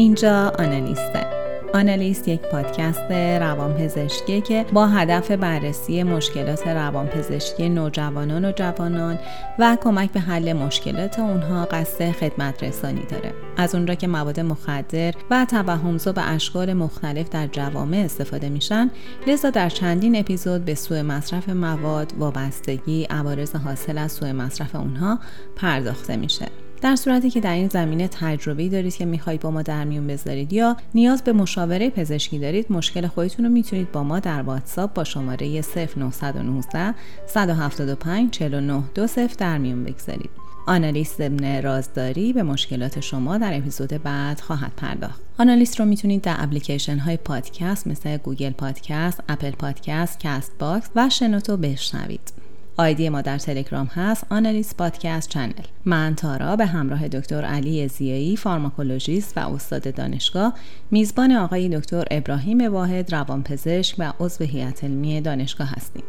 اینجا 0.00 0.52
آنالیسته. 0.58 1.26
آنالیست 1.74 2.28
یک 2.28 2.40
پادکست 2.40 3.10
روانپزشکی 3.40 4.40
که 4.40 4.66
با 4.72 4.86
هدف 4.86 5.30
بررسی 5.30 6.02
مشکلات 6.02 6.66
روانپزشکی 6.66 7.68
نوجوانان 7.68 8.44
و 8.44 8.52
جوانان 8.52 9.18
و 9.58 9.76
کمک 9.80 10.12
به 10.12 10.20
حل 10.20 10.52
مشکلات 10.52 11.18
اونها 11.18 11.64
قصد 11.64 12.10
خدمت 12.10 12.62
رسانی 12.62 13.02
داره. 13.08 13.34
از 13.56 13.74
اون 13.74 13.86
را 13.86 13.94
که 13.94 14.06
مواد 14.06 14.40
مخدر 14.40 15.14
و 15.30 15.46
توهمزا 15.50 16.12
به 16.12 16.30
اشکال 16.30 16.72
مختلف 16.72 17.28
در 17.28 17.46
جوامع 17.46 17.96
استفاده 17.96 18.48
میشن 18.48 18.90
لذا 19.26 19.50
در 19.50 19.68
چندین 19.68 20.16
اپیزود 20.16 20.64
به 20.64 20.74
سوء 20.74 21.02
مصرف 21.02 21.48
مواد 21.48 22.12
وابستگی 22.18 23.04
عوارض 23.10 23.56
حاصل 23.56 23.98
از 23.98 24.12
سوء 24.12 24.32
مصرف 24.32 24.74
اونها 24.74 25.18
پرداخته 25.56 26.16
میشه. 26.16 26.46
در 26.80 26.96
صورتی 26.96 27.30
که 27.30 27.40
در 27.40 27.54
این 27.54 27.68
زمینه 27.68 28.08
تجربه 28.08 28.68
دارید 28.68 28.96
که 28.96 29.04
می‌خواهید 29.04 29.40
با 29.40 29.50
ما 29.50 29.62
در 29.62 29.84
میون 29.84 30.06
بذارید 30.06 30.52
یا 30.52 30.76
نیاز 30.94 31.22
به 31.22 31.32
مشاوره 31.32 31.90
پزشکی 31.90 32.38
دارید 32.38 32.72
مشکل 32.72 33.06
خودتون 33.06 33.44
رو 33.44 33.52
می‌تونید 33.52 33.92
با 33.92 34.02
ما 34.02 34.18
در 34.18 34.42
واتساپ 34.42 34.94
با 34.94 35.04
شماره 35.04 35.62
0919 35.96 36.94
175 37.26 38.30
49 38.30 38.82
20 38.94 39.38
در 39.38 39.58
میون 39.58 39.84
بگذارید 39.84 40.30
آنالیست 40.66 41.20
ضمن 41.20 41.62
رازداری 41.62 42.32
به 42.32 42.42
مشکلات 42.42 43.00
شما 43.00 43.38
در 43.38 43.58
اپیزود 43.58 43.88
بعد 43.88 44.40
خواهد 44.40 44.72
پرداخت. 44.76 45.20
آنالیست 45.38 45.80
رو 45.80 45.86
می‌تونید 45.86 46.22
در 46.22 46.36
اپلیکیشن 46.38 46.98
های 46.98 47.16
پادکست 47.16 47.86
مثل 47.86 48.16
Google 48.16 48.50
Podcast، 48.50 49.20
Apple 49.28 49.50
Podcast، 49.50 50.20
Castbox 50.20 50.90
و 50.96 51.08
شنوتو 51.08 51.56
بشنوید. 51.56 52.32
آیدی 52.80 53.08
ما 53.08 53.20
در 53.22 53.38
تلگرام 53.38 53.86
هست 53.86 54.26
Analyst 54.30 54.76
Podcast 54.76 55.28
Channel. 55.28 55.52
من 55.84 56.14
تارا 56.14 56.56
به 56.56 56.66
همراه 56.66 57.08
دکتر 57.08 57.44
علی 57.44 57.88
زیایی 57.88 58.36
فارماکولوژیست 58.36 59.38
و 59.38 59.54
استاد 59.54 59.94
دانشگاه 59.94 60.54
میزبان 60.90 61.32
آقای 61.32 61.68
دکتر 61.68 62.04
ابراهیم 62.10 62.72
واحد 62.72 63.14
روانپزشک 63.14 63.94
و 63.98 64.12
عضو 64.20 64.44
هیئت 64.44 64.84
علمی 64.84 65.20
دانشگاه 65.20 65.68
هستیم. 65.68 66.02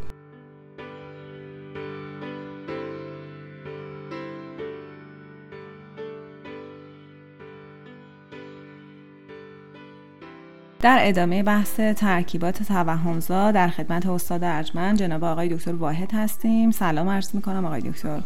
در 10.82 10.98
ادامه 11.00 11.42
بحث 11.42 11.80
ترکیبات 11.80 12.62
توهم‌زا 12.62 13.50
در 13.50 13.68
خدمت 13.68 14.06
استاد 14.06 14.44
ارجمند 14.44 14.98
جناب 14.98 15.24
آقای 15.24 15.48
دکتر 15.48 15.72
واحد 15.72 16.10
هستیم. 16.14 16.70
سلام 16.70 17.08
عرض 17.08 17.34
می‌کنم 17.34 17.64
آقای 17.64 17.80
دکتر. 17.80 18.20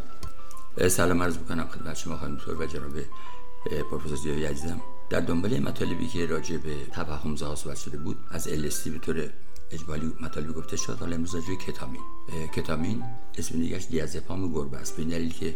سلام 0.89 1.23
عرض 1.23 1.39
می‌کنم 1.39 1.69
خدمت 1.69 1.97
شما 1.97 2.17
خانم 2.17 2.37
دکتر 2.37 2.55
و 2.55 2.67
جناب 2.67 2.93
پروفسور 3.91 4.17
زیایی 4.17 4.45
عزیزم. 4.45 4.81
در 5.11 5.21
دنبال 5.21 5.59
مطالبی 5.59 6.07
که 6.07 6.27
راجع 6.27 6.57
به 6.57 6.75
توهمزا 6.93 7.55
صحبت 7.55 7.77
شده 7.77 7.99
بود 7.99 8.17
از 8.31 8.49
LSD 8.49 8.89
به 8.89 8.99
طور 8.99 9.31
اجمالی 9.71 10.13
مطالبی 10.21 10.53
گفته 10.53 10.77
شد. 10.77 10.97
حالا 11.01 11.15
امروز 11.15 11.35
راجع 11.35 11.55
کتامین. 11.67 12.03
کتامین 12.55 13.03
اسم 13.39 13.59
دیگهش 13.59 13.87
دیازپام 13.87 14.53
گربه 14.53 14.77
است. 14.79 14.97
به 14.97 15.05
دلیل 15.05 15.33
که 15.33 15.55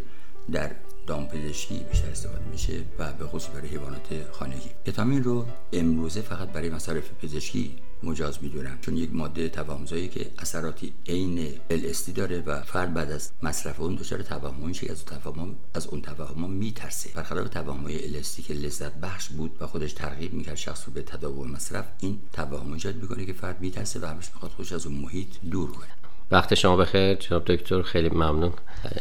در 0.52 0.70
دامپزشکی 1.10 1.78
بیشتر 1.90 2.10
استفاده 2.10 2.44
میشه 2.52 2.72
و 2.98 3.12
به 3.12 3.26
خصوص 3.26 3.54
برای 3.54 3.68
حیوانات 3.68 4.08
خانگی. 4.32 4.70
کتامین 4.86 5.24
رو 5.24 5.46
امروزه 5.72 6.20
فقط 6.20 6.48
برای 6.48 6.70
مصارف 6.70 7.10
پزشکی 7.22 7.76
مجاز 8.02 8.38
می‌دونن 8.42 8.78
چون 8.80 8.96
یک 8.96 9.10
ماده 9.12 9.48
توهمزایی 9.48 10.08
که 10.08 10.30
اثراتی 10.38 10.92
عین 11.08 11.48
LSD 11.70 12.10
داره 12.14 12.40
و 12.40 12.62
فرد 12.62 12.94
بعد 12.94 13.10
از 13.10 13.30
مصرف 13.42 13.80
اون 13.80 13.94
دچار 13.94 14.22
توهم 14.22 14.66
میشه 14.66 14.90
از 14.90 15.04
توهم 15.04 15.56
از 15.74 15.86
اون 15.86 16.02
توهم 16.02 16.50
میترسه. 16.50 17.10
برخلاف 17.14 17.48
توهمای 17.48 17.98
LSD 17.98 18.42
که 18.46 18.54
لذت 18.54 18.94
بخش 18.94 19.28
بود 19.28 19.56
و 19.60 19.66
خودش 19.66 19.92
ترغیب 19.92 20.32
می‌کرد 20.32 20.54
شخص 20.54 20.86
رو 20.86 20.92
به 20.92 21.02
تداوم 21.02 21.50
مصرف 21.50 21.84
این 22.00 22.18
توهم 22.32 22.72
ایجاد 22.72 22.96
می‌کنه 22.96 23.26
که 23.26 23.32
فرد 23.32 23.60
میترسه 23.60 24.00
و 24.00 24.04
همش 24.04 24.28
می‌خواد 24.34 24.52
خودش 24.52 24.72
از 24.72 24.86
اون 24.86 24.96
محیط 24.96 25.28
دور 25.50 25.70
کنه. 25.72 25.88
وقت 26.30 26.54
شما 26.54 26.76
بخیر. 26.76 27.14
جناب 27.14 27.44
دکتر 27.44 27.82
خیلی 27.82 28.08
ممنون. 28.08 28.52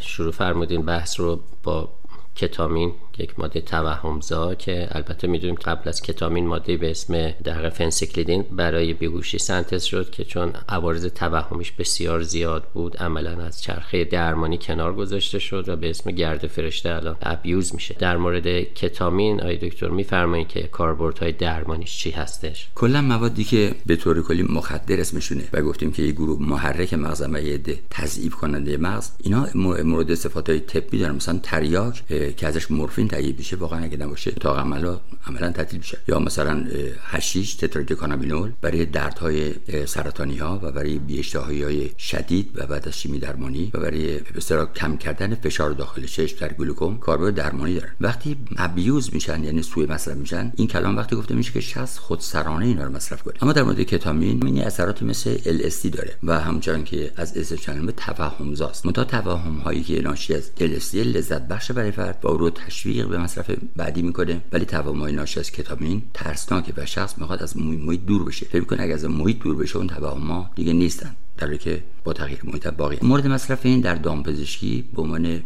شروع 0.02 0.32
فرمودین 0.32 0.82
بحث 0.82 1.20
رو 1.20 1.44
با 1.64 1.99
کتامین 2.40 2.94
یک 3.20 3.40
ماده 3.40 3.62
توهمزا 3.62 4.56
که 4.56 4.88
البته 4.92 5.28
می‌دونیم 5.28 5.56
قبل 5.56 5.90
از 5.90 6.02
کتامین 6.02 6.48
ماده 6.48 6.78
به 6.78 6.92
اسم 6.92 7.32
در 7.44 7.70
فنسیکلیدین 7.70 8.46
برای 8.52 8.94
بیهوشی 8.94 9.38
سنتز 9.38 9.84
شد 9.84 10.10
که 10.10 10.24
چون 10.24 10.54
عوارض 10.70 11.06
توهمیش 11.06 11.72
بسیار 11.72 12.22
زیاد 12.22 12.64
بود 12.74 12.98
عملا 12.98 13.44
از 13.44 13.62
چرخه 13.62 14.04
درمانی 14.04 14.58
کنار 14.58 14.96
گذاشته 14.96 15.40
شد 15.40 15.70
و 15.70 15.76
به 15.76 15.90
اسم 15.90 16.12
گرد 16.12 16.48
فرشته 16.48 16.90
الان 16.90 17.16
ابیوز 17.22 17.76
میشه. 17.76 17.96
در 18.00 18.18
مورد 18.18 18.74
کتامین 18.74 19.42
آی 19.42 19.58
دکتر 19.58 19.88
میفرمایید 19.88 20.48
که 20.48 20.64
کاربردهای 20.64 21.32
درمانیش 21.32 21.98
چی 21.98 22.12
هستش؟ 22.12 22.68
کلا 22.76 23.02
موادی 23.02 23.44
که 23.44 23.76
به 23.86 23.96
طور 23.96 24.24
کلی 24.24 24.44
مخدر 24.44 25.00
اسمشونه 25.00 25.44
و 25.54 25.62
گفتیم 25.62 25.92
که 25.92 26.04
یه 26.04 26.12
گروه 26.12 26.42
محرک 26.42 26.94
مغز 26.94 27.22
عده 27.22 27.80
تضعیف 27.90 28.36
کننده 28.36 28.78
مغز 28.78 29.12
اینا 29.24 29.48
مورد 29.84 30.16
صفات 30.16 30.50
های 30.50 30.60
طبی 30.60 30.98
دارن 30.98 31.16
مثلا 31.16 31.40
تریاک 31.44 32.04
که 32.38 32.48
ازش 32.48 32.72
مورفین 32.72 33.08
تهیه 33.10 33.34
بشه 33.34 33.56
واقعا 33.56 33.84
اگه 33.84 33.98
نباشه 33.98 34.32
تا 34.32 34.58
عملا 34.60 35.00
عملا 35.28 35.52
تعطیل 35.52 35.80
میشه. 35.80 35.98
یا 36.08 36.20
مثلا 36.20 36.66
هشیش 37.04 37.54
تترادیکانابینول 37.56 38.52
برای 38.62 38.86
دردهای 38.86 39.54
سرطانی 39.86 40.38
ها 40.38 40.60
و 40.64 40.72
برای 40.72 41.00
بی‌اشتهایی 41.00 41.64
های 41.64 41.90
شدید 41.98 42.52
و 42.56 42.68
بعد 42.68 42.88
از 42.88 43.00
شیمی 43.00 43.20
درمانی 43.20 43.72
و 43.74 43.80
برای 43.80 44.20
به 44.20 44.68
کم 44.76 44.98
کردن 44.98 45.36
فشار 45.36 45.72
داخل 45.72 46.06
چشم 46.06 46.38
در 46.40 46.54
گلوکوم 46.54 46.98
کاربرد 46.98 47.36
درمانی 47.36 47.76
دارن. 47.76 47.92
وقتی 48.02 48.38
ابیوز 48.58 49.14
میشن 49.14 49.44
یعنی 49.44 49.62
سوء 49.62 49.86
مصرف 49.86 50.18
میشن 50.18 50.52
این 50.56 50.68
کلام 50.68 50.98
وقتی 50.98 51.16
گفته 51.16 51.36
میشه 51.36 51.52
که 51.52 51.60
شخص 51.60 51.98
خودسرانه 51.98 52.66
اینا 52.66 52.84
رو 52.84 52.92
مصرف 52.92 53.24
کنه. 53.24 53.34
اما 53.42 53.54
در 53.54 53.64
مورد 53.64 53.82
کتامین 53.82 54.46
این 54.46 54.64
اثراتی 54.64 55.06
مثل 55.06 55.38
LSD 55.38 55.88
داره 55.88 56.16
و 56.24 56.40
همچنان 56.40 56.84
که 56.84 57.12
از 57.16 57.38
اسمش 57.38 57.70
به 57.70 57.92
توهم 57.92 58.56
زاست 58.56 58.86
متا 58.86 59.04
توهم 59.04 59.58
هایی 59.58 59.84
که 59.84 60.02
ناشی 60.02 60.34
از 60.36 60.52
LSD 60.60 60.96
لذت 60.96 61.48
بخش 61.48 61.72
برای 61.72 61.92
فرد 61.92 62.22
با 62.22 62.32
رو 62.32 62.50
تشویق 62.50 62.99
به 63.08 63.18
مصرف 63.18 63.52
بعدی 63.76 64.02
می‌کنه. 64.02 64.42
ولی 64.52 64.66
توهمای 64.66 65.14
ناشی 65.14 65.40
از 65.40 65.52
کتامین 65.52 66.02
ترسناکه 66.14 66.74
و 66.78 66.86
شخص 66.86 67.18
می‌خواد 67.18 67.44
از 67.44 67.58
محیط 67.58 68.06
دور 68.06 68.26
بشه. 68.26 68.46
فکر 68.46 68.60
می‌کنه 68.60 68.84
اگه 68.84 68.94
از 68.94 69.06
محیط 69.06 69.40
دور 69.40 69.56
بشه 69.56 69.78
اون 69.78 69.88
توهمها 69.88 70.52
دیگه 70.56 70.74
نیستن. 70.74 71.16
در 71.38 71.56
که 71.58 71.84
با 72.04 72.14
تغییر 72.14 72.40
محیط 72.44 72.68
باقی 72.68 72.98
مورد 73.02 73.28
مصرف 73.28 73.66
این 73.66 73.82
در 73.82 73.96
دامپزشکی 73.96 74.84
به 74.96 75.02
عنوان 75.02 75.42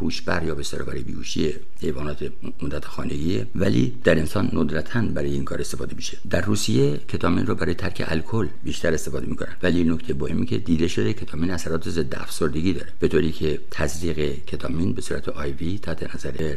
هوشبر 0.00 0.44
یا 0.44 0.54
به 0.54 0.62
برای 0.86 1.02
بیهوشی 1.02 1.54
حیوانات 1.80 2.32
مدت 2.62 2.84
خانگیه 2.84 3.46
ولی 3.54 3.94
در 4.04 4.18
انسان 4.18 4.50
ندرتا 4.52 5.00
برای 5.00 5.32
این 5.32 5.44
کار 5.44 5.60
استفاده 5.60 5.94
میشه. 5.96 6.18
در 6.30 6.40
روسیه 6.40 6.96
کتامین 6.96 7.46
رو 7.46 7.54
برای 7.54 7.74
ترک 7.74 8.04
الکل 8.08 8.46
بیشتر 8.64 8.94
استفاده 8.94 9.26
می‌کنن. 9.26 9.56
ولی 9.62 9.84
نکته 9.84 10.14
مهمی 10.14 10.46
که 10.46 10.58
دیده 10.58 10.88
شده 10.88 11.12
کتامین 11.12 11.50
اثرات 11.50 11.88
ضد 11.88 12.14
افسردگی 12.14 12.72
داره. 12.72 12.88
به 13.00 13.08
طوری 13.08 13.32
که 13.32 13.60
تزریق 13.70 14.44
کتامین 14.44 14.92
به 14.92 15.02
صورت 15.02 15.28
آیوی 15.28 15.78
تحت 15.78 16.14
نظر 16.14 16.56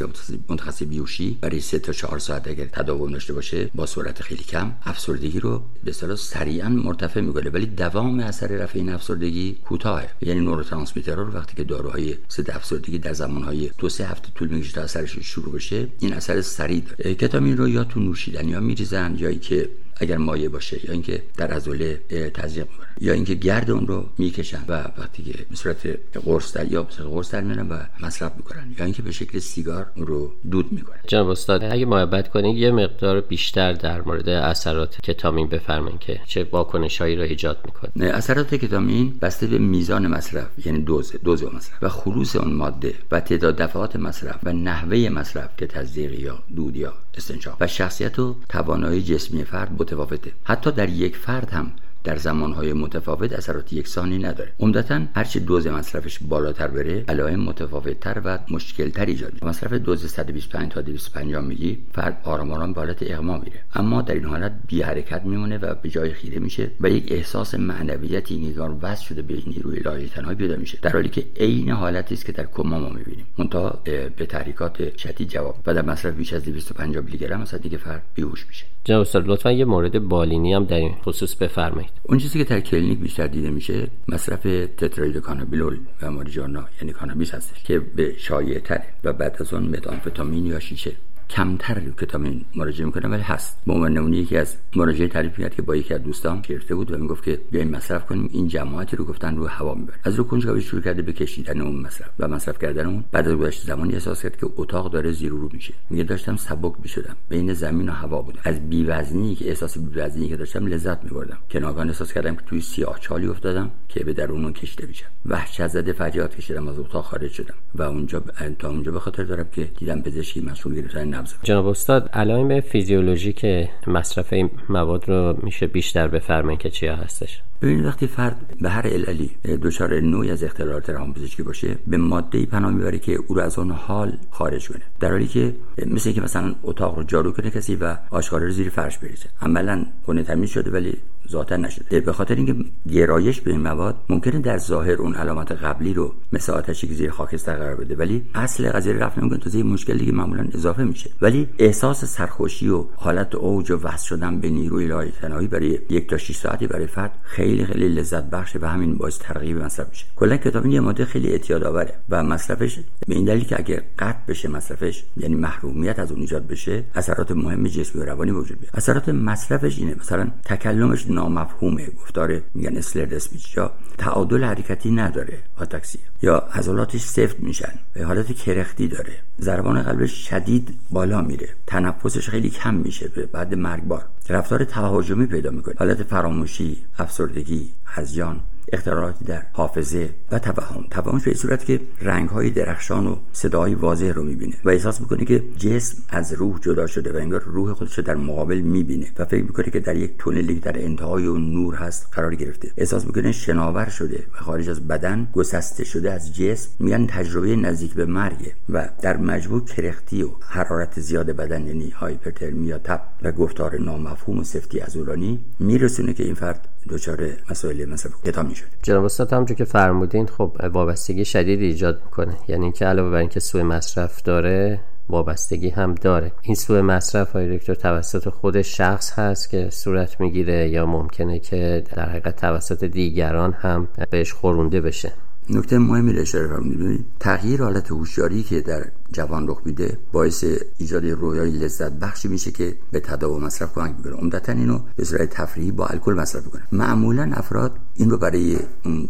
و 0.00 0.06
متخصص 0.48 0.82
بیهوشی 0.82 1.38
برای 1.40 1.60
3 1.60 1.78
تا 1.78 1.92
4 1.92 2.18
ساعت 2.18 2.48
اگر 2.48 2.66
تداوم 2.66 3.12
داشته 3.12 3.32
باشه 3.32 3.70
با 3.74 3.86
سرعت 3.86 4.22
خیلی 4.22 4.44
کم 4.44 4.72
افسردگی 4.82 5.40
رو 5.40 5.62
به 5.84 5.90
اصطلاح 5.90 6.16
سریعا 6.16 6.68
مرتفع 6.68 7.20
می‌کنه. 7.20 7.50
ولی 7.50 7.66
دوام 7.66 8.20
اثر 8.20 8.46
رفع 8.46 8.78
این 8.78 8.88
افسردگی 8.88 9.52
کوتاهه. 9.64 10.08
یعنی 10.20 10.40
نوروترانسمیتر 10.40 11.14
رو 11.14 11.32
وقتی 11.32 11.56
که 11.56 11.64
داروهای 11.64 12.16
ضد 12.30 12.50
افسردگی 12.62 12.98
در 12.98 13.12
زمانهای 13.12 13.70
دو 13.78 13.88
سه 13.88 14.06
هفته 14.06 14.28
طول 14.34 14.48
می‌کشه 14.48 14.72
تا 14.72 14.80
اثرش 14.80 15.18
شروع 15.18 15.52
بشه 15.54 15.88
این 16.00 16.12
اثر 16.12 16.40
سریع 16.40 16.80
داره. 16.80 17.14
کتامین 17.14 17.56
رو 17.56 17.68
یا 17.68 17.84
تو 17.84 18.00
نوشیدنی 18.00 18.52
ها 18.52 18.60
میریزن 18.60 19.16
یا 19.18 19.28
اینکه 19.28 19.68
اگر 20.02 20.16
مایع 20.16 20.48
باشه 20.48 20.86
یا 20.86 20.92
اینکه 20.92 21.22
در 21.36 21.50
عضله 21.50 22.00
تزریق 22.34 22.66
می‌کنن 22.70 22.88
یا 23.00 23.12
اینکه 23.12 23.34
گرد 23.34 23.70
اون 23.70 23.86
رو 23.86 24.08
می‌کشن 24.18 24.64
و 24.68 24.72
وقتی 24.98 25.22
که 25.22 25.32
به 25.50 25.56
صورت 25.56 25.86
قرص 26.24 26.56
در 26.56 26.72
یا 26.72 26.82
به 26.82 27.04
قرص 27.04 27.30
در 27.34 27.40
میارن 27.40 27.68
و 27.68 27.78
مصرف 28.00 28.32
می‌کنن. 28.36 28.74
یا 28.78 28.84
اینکه 28.84 29.02
به 29.02 29.12
شکل 29.12 29.38
سیگار 29.38 29.86
اون 29.96 30.06
رو 30.06 30.32
دود 30.50 30.72
می‌کنن 30.72 30.98
جناب 31.06 31.28
استاد 31.28 31.64
اگه 31.64 31.86
محبت 31.86 32.28
کنید 32.28 32.56
یه 32.56 32.70
مقدار 32.70 33.20
بیشتر 33.20 33.72
در 33.72 34.02
مورد 34.02 34.28
اثرات 34.28 35.00
کتامین 35.00 35.48
بفرمایید 35.48 36.00
که 36.00 36.20
چه 36.26 36.46
واکنشهایی 36.52 37.16
رو 37.16 37.22
ایجاد 37.22 37.58
می‌کنه. 37.64 38.06
اثرات 38.06 38.54
کتامین 38.54 39.18
بسته 39.22 39.46
به 39.46 39.58
میزان 39.58 40.06
مصرف 40.06 40.66
یعنی 40.66 40.82
دوز 40.82 41.12
دوز 41.24 41.44
مصرف 41.44 41.82
و 41.82 41.88
خلوص 41.88 42.36
اون 42.36 42.52
ماده 42.52 42.94
و 43.10 43.20
تعداد 43.20 43.56
دفعات 43.56 43.96
مصرف 43.96 44.36
و 44.42 44.52
نحوه 44.52 45.08
مصرف 45.08 45.50
که 45.56 45.66
تزریق 45.66 46.20
یا 46.20 46.38
دود 46.56 46.76
یا 46.76 46.94
استنشاق. 47.16 47.56
و 47.60 47.66
شخصیت 47.66 48.18
و 48.18 48.36
توانایی 48.48 49.02
جسمی 49.02 49.44
فرد 49.44 49.82
متفاوته. 49.82 50.32
حتی 50.44 50.72
در 50.72 50.88
یک 50.88 51.16
فرد 51.16 51.50
هم 51.50 51.72
در 52.04 52.16
زمانهای 52.16 52.72
متفاوت 52.72 53.32
اثرات 53.32 53.72
یکسانی 53.72 54.18
نداره. 54.18 54.52
عمدتا 54.60 55.02
هرچی 55.14 55.40
دوز 55.40 55.66
مصرفش 55.66 56.18
بالاتر 56.22 56.66
بره 56.68 57.04
علائم 57.08 57.40
متفاوتتر 57.40 58.22
و 58.24 58.38
مشکلتر 58.50 59.06
ایجاد 59.06 59.32
میشه 59.32 59.46
مصرف 59.46 59.72
دوز 59.72 60.06
125 60.06 60.72
تا 60.72 60.80
250 60.80 61.42
میلی 61.42 61.82
فرد 61.92 62.20
آرام 62.24 62.50
آرام 62.50 62.72
به 62.72 62.80
حالت 62.80 63.02
اغما 63.02 63.38
میره. 63.38 63.60
اما 63.74 64.02
در 64.02 64.14
این 64.14 64.24
حالت 64.24 64.52
بی 64.66 64.82
حرکت 64.82 65.22
میمونه 65.24 65.58
و 65.58 65.74
به 65.74 65.88
جای 65.88 66.12
خیره 66.12 66.38
میشه 66.38 66.70
و 66.80 66.90
یک 66.90 67.12
احساس 67.12 67.54
معنویتی 67.54 68.48
نگار 68.48 68.76
وصل 68.82 69.04
شده 69.04 69.22
به 69.22 69.34
نیروی 69.46 69.82
الهی 69.86 70.08
تنهایی 70.08 70.36
پیدا 70.36 70.56
میشه. 70.56 70.78
در 70.82 70.90
حالی 70.90 71.08
که 71.08 71.24
عین 71.36 71.70
حالتی 71.70 72.14
است 72.14 72.26
که 72.26 72.32
در 72.32 72.46
کما 72.46 72.78
ما 72.78 72.88
می‌بینیم. 72.88 73.26
منتها 73.38 73.80
به 74.16 74.26
تحریکات 74.26 74.98
شدید 74.98 75.28
جواب 75.28 75.56
و 75.66 75.74
در 75.74 75.82
مصرف 75.82 76.14
بیش 76.14 76.32
از 76.32 76.44
250 76.44 77.04
میلی 77.04 77.18
گرم 77.18 77.40
مثلا 77.40 77.58
دیگه 77.58 77.78
فرد 77.78 78.02
بیهوش 78.14 78.46
میشه. 78.46 78.64
جناب 78.84 79.00
استاد 79.00 79.26
لطفا 79.26 79.52
یه 79.52 79.64
مورد 79.64 80.08
بالینی 80.08 80.52
هم 80.54 80.64
در 80.64 80.76
این 80.76 80.94
خصوص 81.04 81.34
بفرمایید. 81.34 81.90
اون 82.02 82.18
چیزی 82.18 82.38
که 82.38 82.44
در 82.44 82.60
کلینیک 82.60 82.98
بیشتر 82.98 83.26
دیده 83.26 83.50
میشه 83.50 83.88
مصرف 84.08 84.42
تتراهیدروکانابینول 84.76 85.78
و 86.02 86.10
ماریجانا 86.10 86.64
یعنی 86.80 86.92
کانابیس 86.92 87.34
هستش 87.34 87.62
که 87.62 87.78
به 87.78 88.14
شایع 88.18 88.58
تره 88.58 88.84
و 89.04 89.12
بعد 89.12 89.36
از 89.40 89.54
اون 89.54 89.62
مت‌آمفتامین 89.62 90.46
یا 90.46 90.60
شیشه. 90.60 90.92
کمتر 91.36 91.80
کتامین 91.98 92.44
مراجعه 92.56 92.86
می‌کنه 92.86 93.08
ولی 93.08 93.22
هست. 93.22 93.58
به 93.66 93.72
عنوان 93.72 93.92
نمونه 93.92 94.16
یکی 94.16 94.36
از 94.36 94.56
مراجعا 94.76 95.08
تعریف 95.08 95.40
کرد 95.40 95.54
که 95.54 95.62
با 95.62 95.76
یکی 95.76 95.94
از 95.94 96.02
دوستان 96.02 96.40
گرفته 96.40 96.74
بود 96.74 96.92
و 96.92 96.98
می‌گفت 96.98 97.24
که 97.24 97.40
بیایم 97.50 97.70
مصرف 97.70 98.06
کنیم 98.06 98.28
این 98.32 98.48
جماعتی 98.48 98.96
رو 98.96 99.04
گفتن 99.04 99.36
رو 99.36 99.46
هوا 99.46 99.74
می‌بره. 99.74 99.96
از 100.04 100.14
رو 100.14 100.24
کنجکاوی 100.24 100.60
شروع 100.60 100.82
کرده 100.82 101.02
به 101.02 101.12
کشیدن 101.12 101.60
اون 101.60 101.76
مصرف 101.80 102.10
و 102.18 102.28
مصرف 102.28 102.58
کردن 102.58 102.86
اون 102.86 103.04
بعد 103.12 103.28
از 103.28 103.34
گذشت 103.34 103.66
زمانی 103.66 103.92
احساس 103.92 104.22
کرد 104.22 104.36
که 104.36 104.46
اتاق 104.56 104.92
داره 104.92 105.12
زیر 105.12 105.30
رو 105.30 105.48
میشه. 105.52 105.74
میگه 105.90 106.04
داشتم 106.04 106.36
سبک 106.36 106.72
می‌شدم. 106.82 107.16
بین 107.28 107.54
زمین 107.54 107.88
و 107.88 107.92
هوا 107.92 108.22
بودم. 108.22 108.40
از 108.44 108.68
بی‌وزنی 108.70 109.34
که 109.34 109.48
احساس 109.48 109.78
بیوزنی 109.78 110.28
که 110.28 110.36
داشتم 110.36 110.66
لذت 110.66 111.04
میبردم. 111.04 111.38
که 111.48 111.60
ناگهان 111.60 111.88
احساس 111.88 112.12
کردم 112.12 112.34
که 112.34 112.42
توی 112.46 112.60
سیاه 112.60 112.98
چالی 113.00 113.26
افتادم 113.26 113.70
که 113.88 114.04
به 114.04 114.12
درون 114.12 114.44
اون 114.44 114.52
کشیده 114.52 114.86
میشم. 114.86 115.06
وحشت 115.26 115.66
زده 115.66 115.92
فریاد 115.92 116.36
کشیدم 116.36 116.68
از 116.68 116.78
اتاق 116.78 117.04
خارج 117.04 117.30
شدم 117.30 117.54
و 117.74 117.82
اونجا 117.82 118.22
تا 118.58 118.68
اونجا 118.68 118.92
به 118.92 119.00
خاطر 119.00 119.24
دارم 119.24 119.46
که 119.52 119.64
دیدم 119.78 120.00
پزشکی 120.00 120.40
مسئول 120.40 120.74
گرفتن 120.74 121.21
نبض 121.22 121.34
جناب 121.42 121.66
استاد 121.66 122.08
علائم 122.12 122.60
فیزیولوژیک 122.60 123.46
مصرف 123.86 124.32
این 124.32 124.50
مواد 124.68 125.08
رو 125.08 125.38
میشه 125.42 125.66
بیشتر 125.66 126.08
بفرمایید 126.08 126.60
که 126.60 126.70
چیا 126.70 126.96
هستش؟ 126.96 127.42
ببینید 127.62 127.84
وقتی 127.84 128.06
فرد 128.06 128.36
به 128.60 128.70
هر 128.70 128.86
عللی 128.86 129.30
دچار 129.62 130.00
نوعی 130.00 130.30
از 130.30 130.44
اختلالات 130.44 130.90
روانپزشکی 130.90 131.42
باشه 131.42 131.76
به 131.86 131.96
ماده 131.96 132.46
پناه 132.46 132.70
می‌بره 132.70 132.98
که 132.98 133.12
او 133.28 133.34
رو 133.34 133.42
از 133.42 133.58
اون 133.58 133.70
حال 133.70 134.18
خارج 134.30 134.68
کنه. 134.68 134.82
در 135.00 135.10
حالی 135.10 135.26
که 135.26 135.54
مثل 135.86 136.12
که 136.12 136.20
مثلا 136.20 136.54
اتاق 136.62 136.96
رو 136.96 137.02
جارو 137.02 137.32
کنه 137.32 137.50
کسی 137.50 137.76
و 137.76 137.96
آشکارا 138.10 138.44
رو 138.44 138.50
زیر 138.50 138.68
فرش 138.68 138.98
بریزه. 138.98 139.28
عملا 139.42 139.86
خونه 140.04 140.22
تمیز 140.22 140.50
شده 140.50 140.70
ولی 140.70 140.96
ذاتا 141.30 141.56
نشده. 141.56 142.00
به 142.00 142.12
خاطر 142.12 142.34
اینکه 142.34 142.54
گرایش 142.92 143.40
به 143.40 143.50
این 143.50 143.60
مواد 143.60 143.96
ممکنه 144.08 144.38
در 144.38 144.58
ظاهر 144.58 144.92
اون 144.92 145.14
علامات 145.14 145.52
قبلی 145.52 145.94
رو 145.94 146.14
مثل 146.32 146.52
آتشی 146.52 146.88
که 146.88 146.94
زیر 146.94 147.10
خاکستر 147.10 147.54
قرار 147.56 147.74
بده 147.74 147.96
ولی 147.96 148.24
اصل 148.34 148.70
قضیه 148.70 148.92
رفت 148.92 149.18
نمی‌کنه. 149.18 149.38
تا 149.38 149.58
یه 149.58 149.64
مشکلی 149.64 150.06
که 150.06 150.12
معمولا 150.12 150.48
اضافه 150.54 150.84
میشه. 150.84 151.10
ولی 151.22 151.48
احساس 151.58 152.04
سرخوشی 152.04 152.68
و 152.68 152.84
حالت 152.96 153.34
اوج 153.34 153.70
و 153.70 153.78
وصل 153.82 154.06
شدن 154.06 154.40
به 154.40 154.48
نیروی 154.48 154.92
الهی 154.92 155.10
تنهایی 155.10 155.48
برای 155.48 155.78
یک 155.90 156.10
تا 156.10 156.18
6 156.18 156.36
ساعتی 156.36 156.66
برای 156.66 156.86
فرد 156.86 157.10
خیلی 157.22 157.64
خیلی 157.64 157.88
لذت 157.88 158.30
بخشه 158.30 158.58
و 158.62 158.66
همین 158.66 158.94
باعث 158.94 159.18
ترغیب 159.18 159.62
مصرف 159.62 159.88
میشه. 159.88 160.04
کلا 160.16 160.36
کتاب 160.36 160.66
یه 160.66 160.80
ماده 160.80 161.04
خیلی 161.04 161.28
اعتیاد 161.28 161.64
آوره 161.64 161.94
و 162.10 162.22
مصرفش 162.22 162.78
به 163.08 163.14
این 163.14 163.24
دلیل 163.24 163.44
که 163.44 163.58
اگه 163.58 163.82
قطع 163.98 164.18
بشه 164.28 164.48
مصرفش 164.48 165.04
یعنی 165.16 165.34
محرومیت 165.34 165.98
از 165.98 166.12
اون 166.12 166.20
ایجاد 166.20 166.46
بشه 166.46 166.84
اثرات 166.94 167.30
مهم 167.30 167.66
جسمی 167.66 168.02
و 168.02 168.04
روانی 168.04 168.30
وجود 168.30 168.60
بیاد 168.60 168.72
اثرات 168.74 169.08
مصرفش 169.08 169.78
اینه. 169.78 169.94
مثلا 170.00 170.30
تکلمش 170.44 171.10
نامفهومه 171.14 171.86
گفتار 171.86 172.42
میگن 172.54 172.76
اسلرد 172.76 173.14
اسپیچ 173.14 173.56
یا 173.56 173.72
تعادل 173.98 174.44
حرکتی 174.44 174.90
نداره 174.90 175.38
آتاکسی 175.56 175.98
یا 176.22 176.38
عضلاتش 176.38 177.00
سفت 177.00 177.40
میشن 177.40 177.72
حالت 178.04 178.32
کرختی 178.32 178.88
داره. 178.88 179.12
ضربان 179.40 179.82
قلبش 179.82 180.28
شدید 180.28 180.78
بالا 180.90 181.20
میره. 181.20 181.48
تنفسش 181.66 182.28
خیلی 182.28 182.50
کم 182.50 182.74
میشه 182.74 183.08
بعد 183.32 183.54
مرگبار. 183.54 184.04
رفتار 184.28 184.64
تهاجمی 184.64 185.26
پیدا 185.26 185.50
می‌کنه. 185.50 185.74
حالت 185.78 186.02
فراموشی 186.02 186.76
افسردگی 186.98 187.72
هزیان. 187.86 188.40
اختلالات 188.72 189.24
در 189.24 189.42
حافظه 189.52 190.10
و 190.30 190.38
توهم. 190.38 190.84
توهمش 190.90 191.24
به 191.24 191.34
صورت 191.34 191.64
که 191.64 191.80
رنگ 192.00 192.28
های 192.28 192.50
درخشان 192.50 193.06
و 193.06 193.16
صدای 193.32 193.74
واضح 193.74 194.12
رو 194.12 194.22
می‌بینه 194.22 194.54
و 194.64 194.70
احساس 194.70 195.00
می‌کنه 195.00 195.24
که 195.24 195.42
جسم 195.56 195.98
از 196.08 196.32
روح 196.32 196.58
جدا 196.60 196.86
شده 196.86 197.12
و 197.12 197.16
انگار 197.16 197.42
روح 197.42 197.72
خودش 197.72 197.98
رو 197.98 198.04
در 198.04 198.14
مقابل 198.14 198.58
می‌بینه 198.58 199.06
و 199.18 199.24
فکر 199.24 199.42
می‌کنه 199.42 199.70
که 199.70 199.80
در 199.80 199.96
یک 199.96 200.12
تونلی 200.18 200.54
در 200.54 200.84
انتهای 200.84 201.26
اون 201.26 201.52
نور 201.54 201.74
هست 201.74 202.08
قرار 202.12 202.34
گرفته. 202.34 202.72
احساس 202.76 203.06
می‌کنه 203.06 203.32
شناور 203.32 203.88
شده 203.88 204.24
و 204.34 204.42
خارج 204.42 204.68
از 204.68 204.88
بدن 204.88 205.28
گسسته 205.32 205.84
شده 205.84 206.12
از 206.12 206.36
جسم. 206.36 206.70
میگن 206.78 207.06
تجربه 207.06 207.56
نزدیک 207.56 207.94
به 207.94 208.04
مرگه 208.04 208.52
و 208.68 208.88
در 209.02 209.16
مجموع 209.16 209.64
کرختی 209.64 210.22
و 210.22 210.28
حرارت 210.40 211.00
زیاد 211.00 211.26
بدن 211.26 211.66
یعنی 211.66 211.90
هایپرترمی 211.90 212.66
یا 212.66 212.78
تب 212.78 213.02
و 213.22 213.32
گفتار 213.32 213.80
نامفهوم 213.80 214.38
و 214.38 214.44
سفتی 214.44 214.78
عضلانی 214.78 215.44
میرسونه 215.58 216.14
که 216.14 216.24
این 216.24 216.34
فرد 216.34 216.68
دچار 216.88 217.30
مسائل 217.50 217.84
مصرف 217.84 218.12
کتاب 218.24 218.46
میشه 218.46 218.64
جناب 218.82 219.04
استاد 219.04 219.32
همونجور 219.32 219.56
که 219.56 219.64
فرمودین 219.64 220.26
خب 220.26 220.56
وابستگی 220.72 221.24
شدید 221.24 221.60
ایجاد 221.60 222.02
می‌کنه. 222.04 222.36
یعنی 222.48 222.62
اینکه 222.64 222.86
علاوه 222.86 223.10
بر 223.10 223.16
اینکه 223.16 223.40
سوء 223.40 223.62
مصرف 223.62 224.22
داره 224.22 224.80
وابستگی 225.08 225.68
هم 225.68 225.94
داره. 225.94 226.32
این 226.42 226.54
سوء 226.54 226.82
مصرف 226.82 227.32
های 227.32 227.58
دکتر 227.58 227.74
توسط 227.74 228.28
خود 228.28 228.62
شخص 228.62 229.12
هست 229.18 229.50
که 229.50 229.68
صورت 229.70 230.20
می‌گیره 230.20 230.68
یا 230.68 230.86
ممکنه 230.86 231.38
که 231.38 231.84
در 231.96 232.08
حقیقت 232.08 232.36
توسط 232.36 232.84
دیگران 232.84 233.52
هم 233.52 233.88
بهش 234.10 234.32
خورونده 234.32 234.80
بشه. 234.80 235.12
نکته 235.50 235.78
مهمی 235.78 236.12
رو 236.12 236.20
اشاره 236.20 236.48
فرمودید. 236.48 237.06
تغییر 237.20 237.62
حالت 237.62 237.90
هوشیاری 237.90 238.42
که 238.42 238.60
در 238.60 238.84
جوان 239.12 239.48
رخ 239.48 239.60
میده 239.64 239.98
باعث 240.12 240.44
ایجاد 240.78 241.06
رویای 241.06 241.50
لذت 241.50 241.92
بخشی 241.92 242.28
میشه 242.28 242.50
که 242.50 242.76
به 242.90 243.00
تداوم 243.00 243.44
مصرف 243.44 243.74
کمک 243.74 243.94
می‌کنه. 243.96 244.12
عمدتا 244.12 244.52
اینو 244.52 244.80
به 244.96 245.04
صورت 245.04 245.30
تفریحی 245.30 245.70
با 245.70 245.86
الکل 245.86 246.12
مصرف 246.12 246.44
می‌کنه. 246.44 246.62
معمولا 246.72 247.30
افراد 247.34 247.72
این 247.94 248.10
رو 248.10 248.18
برای 248.18 248.56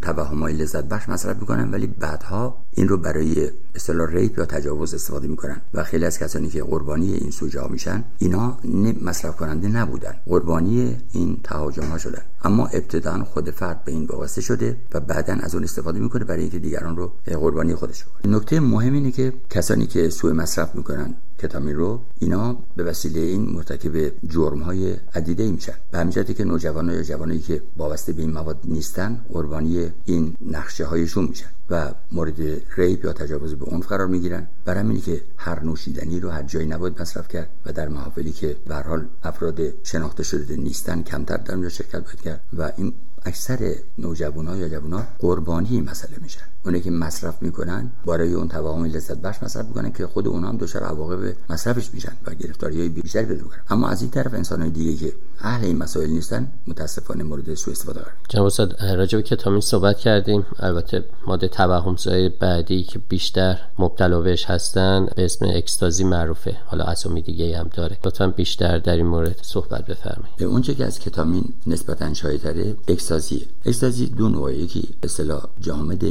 توهمای 0.03 0.53
لذت 0.53 0.85
بخش 0.85 1.09
مصرف 1.09 1.41
می‌کنن 1.41 1.71
ولی 1.71 1.87
بعدها 1.87 2.57
این 2.75 2.89
رو 2.89 2.97
برای 2.97 3.51
اصطلاح 3.75 4.11
ریپ 4.11 4.39
یا 4.39 4.47
تجاوز 4.47 4.95
استفاده 4.95 5.29
می‌کنن. 5.29 5.61
و 5.75 5.85
خیلی 5.85 6.05
از 6.05 6.19
کسانی 6.19 6.49
که 6.49 6.63
قربانی 6.63 7.13
این 7.13 7.31
سوژه 7.31 7.69
میشن 7.71 8.05
اینا 8.19 8.59
مصرف 9.03 9.37
کننده 9.37 9.69
نبودن. 9.69 10.15
قربانی 10.27 10.97
این 11.13 11.37
تهاجم 11.45 11.83
ها 11.83 11.99
شدن 11.99 12.23
اما 12.45 12.67
ابتدا 12.67 13.25
خود 13.25 13.51
فرد 13.51 13.85
به 13.85 13.93
این 13.93 14.07
وابسته 14.07 14.41
شده 14.41 14.77
و 14.95 15.01
بعدا 15.01 15.37
از 15.41 15.55
اون 15.55 15.65
استفاده 15.65 16.01
می‌کنه 16.01 16.25
برای 16.25 16.41
اینکه 16.41 16.59
دیگران 16.59 16.97
رو 16.97 17.13
قربانی 17.27 17.75
خودش 17.75 18.05
بکنه. 18.05 18.37
نکته 18.37 18.61
مهم 18.61 18.93
اینه 18.93 19.11
که 19.11 19.33
کسانی 19.51 19.87
که 19.93 20.11
سوء 20.11 20.33
مصرف 20.33 20.75
می‌کنن 20.75 21.15
کتامین 21.39 21.77
رو 21.77 22.01
اینا 22.19 22.57
به 22.77 22.85
وسیله 22.85 23.21
این 23.21 23.43
مرتکب 23.51 24.13
جرم 24.29 24.63
های 24.63 24.97
عدیده 25.15 25.43
ای 25.43 25.51
میشن. 25.51 25.75
به 25.91 25.99
همین 25.99 26.25
که 26.25 26.45
نوجوان 26.45 26.91
یا 26.91 27.03
جوانایی 27.03 27.41
که 27.41 27.63
وابسته 27.77 28.13
به 28.13 28.23
این 28.23 28.33
مواد 28.33 28.59
نیستن 28.65 29.21
قربانی 29.33 29.93
این 30.05 30.37
نقشه 30.51 30.85
هایشون 30.85 31.25
میشن 31.25 31.47
و 31.71 31.95
مورد 32.13 32.41
ریپ 32.77 33.05
یا 33.05 33.13
تجاوز 33.13 33.55
به 33.55 33.65
عنف 33.65 33.87
قرار 33.87 34.07
می‌گیرن. 34.07 34.47
بر 34.65 34.79
همینی 34.79 35.01
که 35.01 35.21
هر 35.37 35.63
نوشیدنی 35.63 36.21
رو 36.21 36.31
هر 36.31 36.43
جایی 36.43 36.67
نباید 36.67 37.01
مصرف 37.01 37.29
کرد 37.29 37.49
و 37.67 37.73
در 37.73 37.89
محافلی 37.89 38.33
که 38.33 38.57
به 38.67 38.75
حال 38.75 39.07
افراد 39.23 39.61
شناخته 39.83 40.23
شده 40.23 40.57
نیستن 40.57 41.03
کمتر 41.03 41.37
در 41.37 41.55
اونجا 41.55 41.69
شرکت 41.69 42.05
باید 42.05 42.21
کرد. 42.21 42.41
و 42.59 42.73
این 42.77 42.93
اکثر 43.25 43.75
نوجوان 43.99 44.57
یا 44.59 44.69
جوان 44.69 45.07
قربانی 45.19 45.81
مسئله 45.81 46.17
میشن. 46.23 46.52
اونه 46.65 46.81
که 46.81 46.91
مصرف 46.91 47.43
می‌کنن 47.43 47.91
برای 48.07 48.33
اون 48.33 48.49
توهم 48.49 48.85
لذت 48.85 49.19
بخش 49.19 49.43
مصرف 49.43 49.67
می‌کنن 49.67 49.93
که 49.93 50.07
خود 50.07 50.29
اونها 50.29 50.49
هم 50.49 50.57
دچار 50.57 50.83
عواقب 50.83 51.37
مصرفش 51.51 51.91
میشن 51.95 52.13
و 52.27 52.35
گرفتاری 52.35 52.81
های 52.81 52.89
بیشتری 52.89 53.25
پیدا 53.27 53.43
می‌کنن. 53.43 53.61
اما 53.71 53.89
از 53.89 54.03
این 54.03 54.11
طرف 54.11 54.35
انسان 54.35 54.61
های 54.61 54.71
دیگه 54.71 54.97
که 54.97 55.13
اهل 55.41 55.65
این 55.65 55.79
مسائل 55.79 56.11
نیستن 56.11 56.47
متاسفانه 56.67 57.25
مورد 57.25 57.55
سوء 57.55 57.73
استفاده 57.73 58.01
قرار 58.01 58.15
جناب 58.29 58.47
استاد 58.47 58.83
راجع 58.83 59.19
به 59.19 59.23
کتامین 59.23 59.61
صحبت 59.61 59.99
کردیم. 59.99 60.47
البته 60.59 61.05
ماده 61.27 61.49
توهمزای 61.49 62.29
بعدی 62.29 62.83
که 62.83 62.99
بیشتر 62.99 63.59
مبتلا 63.79 64.21
بهش 64.21 64.45
هستن 64.45 65.09
به 65.17 65.25
اسم 65.25 65.47
اکستازی 65.49 66.05
معروفه. 66.05 66.57
حالا 66.67 66.85
اسامی 66.85 67.23
دیگه 67.23 67.59
هم 67.59 67.71
داره. 67.75 67.99
لطفا 68.05 68.27
بیشتر 68.27 68.79
در 68.79 68.97
این 68.97 69.07
مورد 69.07 69.37
صحبت 69.43 69.87
بفرمایید. 69.87 70.43
اونچه 70.43 70.75
که 70.75 70.85
از 70.85 70.99
کتامین 70.99 71.45
نسبتا 71.67 72.15
شایع‌تره 72.15 72.77
اکستازی 72.89 73.47
اکستازی 73.67 74.07
دو 74.07 74.29
نوعه. 74.29 74.59
یکی 74.59 74.89
اصطلاح 75.03 75.43
جامد 75.61 76.05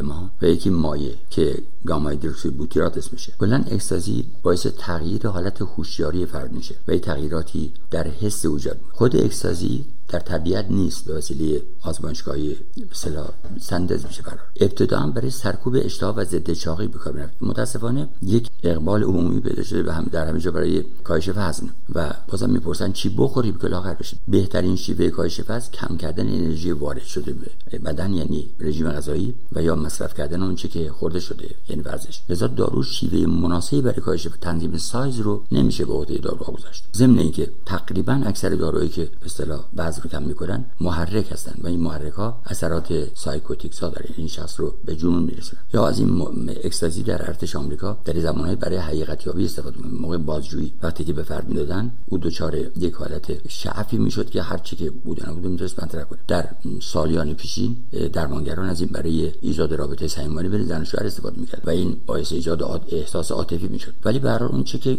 MDMA 0.00 0.42
و 0.42 0.46
یکی 0.46 0.70
مایع 0.70 1.12
که 1.30 1.62
گاما 1.86 2.14
بوتیرات 2.58 2.98
اسمشه 2.98 3.32
کلا 3.40 3.64
اکستازی 3.70 4.24
باعث 4.42 4.66
تغییر 4.78 5.28
حالت 5.28 5.62
هوشیاری 5.62 6.26
فرد 6.26 6.52
میشه 6.52 6.74
و 6.88 6.98
تغییراتی 6.98 7.72
در 7.90 8.08
حس 8.08 8.44
وجود 8.44 8.80
خود 8.92 9.16
اکستازی 9.16 9.84
در 10.08 10.20
طبیعت 10.20 10.70
نیست 10.70 11.04
به 11.04 11.14
وسیله 11.14 11.62
آزمایشگاهی 11.84 12.56
مثلا 12.90 13.24
سندز 13.60 14.06
میشه 14.06 14.22
برار 14.22 14.40
ابتدا 14.60 14.98
هم 14.98 15.12
برای 15.12 15.30
سرکوب 15.30 15.76
اشتها 15.84 16.14
و 16.16 16.24
ضد 16.24 16.52
چاقی 16.52 16.86
به 16.86 16.98
کار 16.98 17.30
متاسفانه 17.40 18.08
یک 18.22 18.48
اقبال 18.62 19.02
عمومی 19.02 19.40
پیدا 19.40 19.62
شده 19.62 19.82
به 19.82 19.94
هم 19.94 20.04
در 20.12 20.28
همه 20.28 20.40
جا 20.40 20.50
برای 20.50 20.84
کاهش 21.04 21.28
وزن 21.36 21.68
و 21.94 22.14
بازم 22.28 22.50
می‌پرسن 22.50 22.92
چی 22.92 23.08
بخوری 23.08 23.54
که 23.60 23.68
لاغر 23.68 23.94
بشی 23.94 24.16
بهترین 24.28 24.76
شیوه 24.76 25.10
کاهش 25.10 25.40
وزن 25.48 25.70
کم 25.70 25.96
کردن 25.96 26.28
انرژی 26.28 26.72
وارد 26.72 27.02
شده 27.02 27.32
به 27.32 27.78
بدن 27.78 28.14
یعنی 28.14 28.46
رژیم 28.60 28.90
غذایی 28.90 29.34
و 29.52 29.62
یا 29.62 29.76
مصرف 29.76 30.14
کردن 30.14 30.42
اون 30.42 30.54
چی 30.54 30.68
که 30.68 30.90
خورده 30.90 31.20
شده 31.20 31.48
یعنی 31.68 31.82
ورزش. 31.82 32.20
لذا 32.28 32.46
دارو 32.46 32.82
شیوه 32.82 33.26
مناسبی 33.26 33.80
برای 33.80 34.00
کاهش 34.00 34.28
تنظیم 34.40 34.78
سایز 34.78 35.20
رو 35.20 35.42
نمیشه 35.52 35.84
به 35.84 35.92
عهده 35.92 36.18
دارو 36.18 36.44
گذاشت. 36.44 36.84
ضمن 36.94 37.18
اینکه 37.18 37.50
تقریبا 37.66 38.22
اکثر 38.26 38.48
داروهایی 38.48 38.88
که 38.88 39.04
به 39.04 39.26
اصطلاح 39.26 39.64
وزن 39.76 40.02
رو 40.02 40.10
کم 40.10 40.22
می‌کنن 40.22 40.64
محرک 40.80 41.32
هستن 41.32 41.54
و 41.62 41.66
این 41.74 41.82
محرک 41.82 42.12
ها 42.12 42.42
اثرات 42.46 42.88
سایکوتیکس 43.14 43.78
ها 43.80 43.88
داره 43.88 44.08
این 44.16 44.28
شخص 44.28 44.60
رو 44.60 44.74
به 44.84 44.96
جنون 44.96 45.22
میرسونن. 45.22 45.62
یا 45.74 45.88
از 45.88 45.98
این 45.98 46.22
اکستازی 46.64 47.02
در 47.02 47.22
ارتش 47.28 47.56
آمریکا 47.56 47.98
در 48.04 48.20
زمانهای 48.20 48.56
برای 48.56 48.76
حقیقت 48.76 49.26
یابی 49.26 49.44
استفاده 49.44 49.76
می‌کنن 49.76 50.00
موقع 50.00 50.16
بازجویی 50.16 50.72
وقتی 50.82 51.04
که 51.04 51.12
به 51.12 51.22
فرد 51.22 51.48
می‌دادن 51.48 51.92
او 52.06 52.18
دچار 52.18 52.56
یک 52.56 52.94
حالت 52.94 53.48
شعفی 53.48 53.98
می‌شد 53.98 54.30
که 54.30 54.42
هر 54.42 54.58
چی 54.58 54.76
که 54.76 54.90
بودن 54.90 55.34
بود 55.34 55.46
می‌تونست 55.46 55.76
برطرف 55.76 56.08
کنه. 56.08 56.18
در 56.28 56.48
سالیان 56.82 57.34
پیشین 57.34 57.76
درمانگران 58.12 58.68
از 58.68 58.80
این 58.80 58.90
برای 58.92 59.32
ایجاد 59.40 59.74
رابطه 59.74 60.08
صمیمانه 60.08 60.48
بین 60.48 60.64
زن 60.64 60.86
و 60.94 61.04
استفاده 61.04 61.40
می‌کرد 61.40 61.62
و 61.66 61.70
این 61.70 61.96
باعث 62.06 62.32
ایجاد 62.32 62.62
احساس 62.92 63.32
عاطفی 63.32 63.68
می‌شد. 63.68 63.92
ولی 64.04 64.18
به 64.18 64.30
هر 64.30 64.44
اون 64.44 64.64
چه 64.64 64.78
که 64.78 64.98